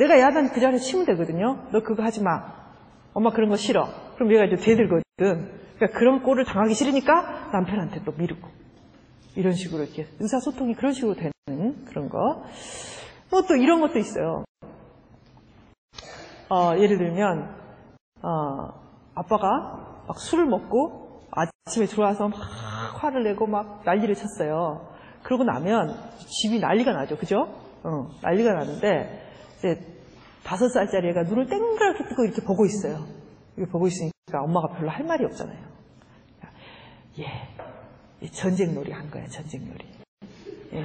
[0.00, 1.68] 내가 야단 그 자리에 치면 되거든요.
[1.72, 2.54] 너 그거 하지 마.
[3.12, 3.86] 엄마 그런 거 싫어.
[4.14, 5.02] 그럼 얘가 이제 대들거든.
[5.18, 8.48] 그러니까 그런 꼴을 당하기 싫으니까 남편한테 또 미루고.
[9.36, 12.44] 이런 식으로 이렇게 의사소통이 그런 식으로 되는 그런 거.
[13.30, 14.44] 뭐 또 이런 것도 있어요.
[16.48, 17.54] 어, 예를 들면,
[18.22, 18.80] 어,
[19.14, 22.38] 아빠가 막 술을 먹고 아침에 들어와서 막
[23.00, 24.88] 화를 내고 막 난리를 쳤어요.
[25.22, 25.94] 그러고 나면
[26.26, 27.16] 집이 난리가 나죠.
[27.18, 27.46] 그죠?
[27.84, 29.29] 어, 난리가 나는데,
[29.60, 29.78] 이제
[30.42, 33.04] 다섯 살짜리 애가 눈을 땡그랗게 뜨고 이렇게 보고 있어요.
[33.56, 35.58] 이렇게 보고 있으니까 엄마가 별로 할 말이 없잖아요.
[37.18, 37.26] 예,
[38.22, 39.84] 이 전쟁 놀이 한 거야, 전쟁 놀이.
[40.72, 40.82] 예.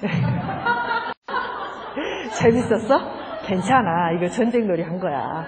[2.38, 3.44] 재밌었어?
[3.46, 4.12] 괜찮아.
[4.12, 5.46] 이거 전쟁 놀이 한 거야.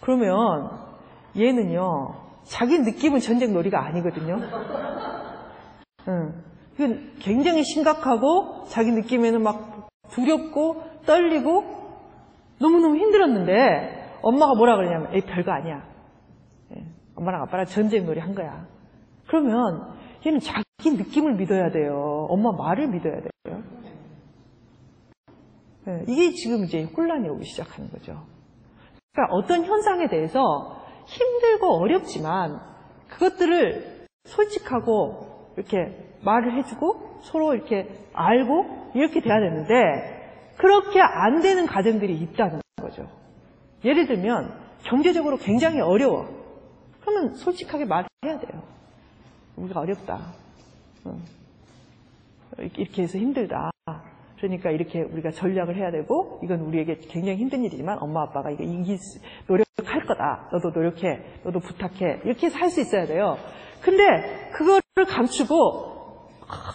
[0.00, 0.70] 그러면
[1.36, 2.14] 얘는요,
[2.44, 4.38] 자기 느낌은 전쟁 놀이가 아니거든요.
[6.08, 6.44] 응.
[7.20, 9.79] 굉장히 심각하고 자기 느낌에는 막
[10.10, 11.64] 두렵고 떨리고
[12.58, 15.82] 너무너무 힘들었는데 엄마가 뭐라 그러냐면 에이 별거 아니야.
[16.76, 16.84] 예,
[17.16, 18.66] 엄마랑 아빠랑 전쟁 놀이 한 거야.
[19.26, 19.94] 그러면
[20.26, 22.26] 얘는 자기 느낌을 믿어야 돼요.
[22.28, 23.62] 엄마 말을 믿어야 돼요.
[25.88, 28.22] 예, 이게 지금 이제 혼란이 오기 시작하는 거죠.
[29.12, 32.60] 그러니까 어떤 현상에 대해서 힘들고 어렵지만
[33.08, 42.16] 그것들을 솔직하고 이렇게 말을 해주고 서로 이렇게 알고 이렇게 돼야 되는데 그렇게 안 되는 가정들이
[42.16, 43.08] 있다는 거죠.
[43.84, 44.52] 예를 들면
[44.84, 46.28] 경제적으로 굉장히 어려워.
[47.00, 48.62] 그러면 솔직하게 말해야 돼요.
[49.56, 50.32] 우리가 어렵다.
[51.04, 51.18] 어.
[52.76, 53.70] 이렇게 해서 힘들다.
[54.38, 58.64] 그러니까 이렇게 우리가 전략을 해야 되고 이건 우리에게 굉장히 힘든 일이지만 엄마 아빠가 이거
[58.96, 60.48] 수, 노력할 거다.
[60.50, 61.20] 너도 노력해.
[61.44, 62.22] 너도 부탁해.
[62.24, 63.36] 이렇게 해서 할 수 있어야 돼요.
[63.82, 65.89] 근데 그거를 감추고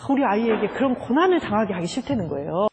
[0.09, 2.67] 우리 아이에게 그런 고난을 당하게 하기 싫다는 거예요.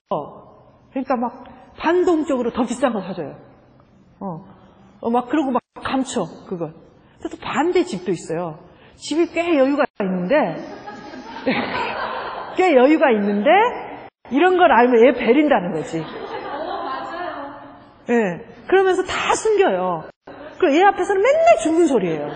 [0.90, 1.44] 그러니까 막
[1.78, 3.36] 반동적으로 더 비싼 거 사줘요.
[4.20, 4.44] 어,
[5.00, 6.74] 어, 막 그러고 막 감춰 그걸.
[7.22, 8.58] 또 반대 집도 있어요.
[8.96, 10.56] 집이 꽤 여유가 있는데
[12.56, 13.50] 꽤 여유가 있는데
[14.30, 15.98] 이런 걸 알면 얘 베린다는 거지.
[18.08, 18.12] 예.
[18.12, 18.44] 네.
[18.66, 20.04] 그러면서 다 숨겨요.
[20.58, 22.28] 그리고 얘 앞에서는 맨날 죽는 소리예요.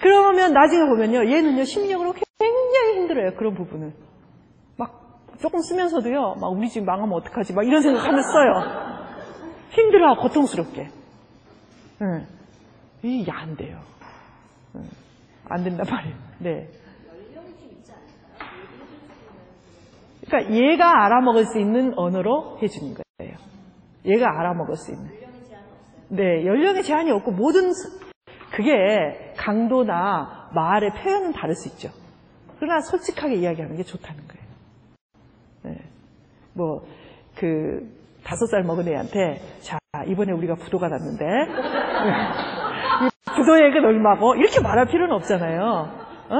[0.00, 1.30] 그러면 나중에 보면요.
[1.30, 3.34] 얘는요, 심리적으로 굉장히 힘들어요.
[3.34, 3.92] 그런 부분을.
[4.76, 7.54] 막, 조금 쓰면서도요, 막, 우리 집 망하면 어떡하지?
[7.54, 8.96] 막 이런 생각하면 써요.
[9.70, 10.88] 힘들어, 고통스럽게.
[11.98, 12.26] 네.
[13.02, 13.78] 이게 안 돼요.
[14.74, 14.82] 네.
[15.48, 16.16] 안 된단 말이에요.
[16.40, 16.68] 네.
[20.26, 23.36] 그러니까 얘가 알아먹을 수 있는 언어로 해주는 거예요.
[24.04, 25.08] 얘가 알아먹을 수 있는.
[26.08, 27.72] 네, 연령의 제한이 없고 모든
[28.56, 31.90] 그게 강도나 말의 표현은 다를 수 있죠.
[32.58, 34.46] 그러나 솔직하게 이야기하는 게 좋다는 거예요.
[35.64, 35.84] 네.
[36.54, 36.86] 뭐,
[37.34, 37.86] 그,
[38.24, 41.24] 다섯 살 먹은 애한테, 자, 이번에 우리가 부도가 났는데,
[43.04, 44.36] 이 부도액은 얼마고?
[44.36, 45.62] 이렇게 말할 필요는 없잖아요.
[46.30, 46.36] 어?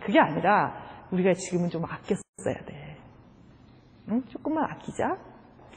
[0.00, 2.96] 그게 아니라, 우리가 지금은 좀 아껴 써야 돼.
[4.08, 4.22] 응?
[4.30, 5.18] 조금만 아끼자.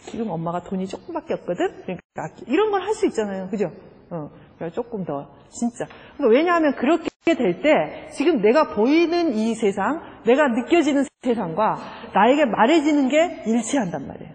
[0.04, 1.82] 지금 엄마가 돈이 조금밖에 없거든?
[1.84, 2.46] 그러니까 아끼.
[2.48, 3.50] 이런 걸 할 수 있잖아요.
[3.50, 3.70] 그죠?
[4.12, 4.30] 어.
[4.70, 5.86] 조금 더 진짜.
[6.18, 11.78] 그러니까 왜냐하면 그렇게 될 때 지금 내가 보이는 이 세상, 내가 느껴지는 세상과
[12.14, 14.34] 나에게 말해지는 게 일치한단 말이에요.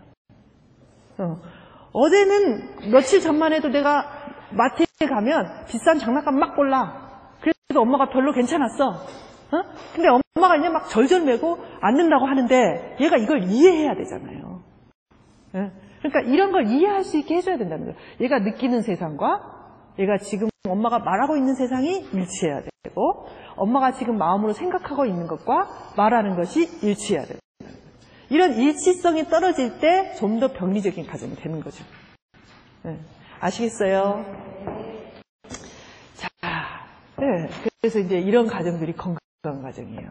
[1.19, 1.37] 어.
[2.11, 4.07] 제는 며칠 전만 해도 내가
[4.53, 7.31] 마트에 가면 비싼 장난감 막 골라.
[7.41, 8.89] 그래도 엄마가 별로 괜찮았어.
[8.91, 9.63] 어?
[9.95, 14.63] 근데 엄마가 이제 막 절절 매고 안 된다고 하는데 얘가 이걸 이해해야 되잖아요.
[15.55, 15.71] 예?
[16.03, 17.99] 그러니까 이런 걸 이해할 수 있게 해줘야 된다는 거예요.
[18.21, 19.56] 얘가 느끼는 세상과
[19.99, 26.37] 얘가 지금 엄마가 말하고 있는 세상이 일치해야 되고 엄마가 지금 마음으로 생각하고 있는 것과 말하는
[26.37, 27.39] 것이 일치해야 되고
[28.29, 31.85] 이런 일치성이 떨어질 때 좀 더 병리적인 가정이 되는 거죠.
[32.83, 32.99] 네.
[33.41, 34.25] 아시겠어요?
[36.15, 36.29] 자,
[37.19, 37.49] 네.
[37.81, 40.11] 그래서 이제 이런 가정들이 건강한 가정이에요.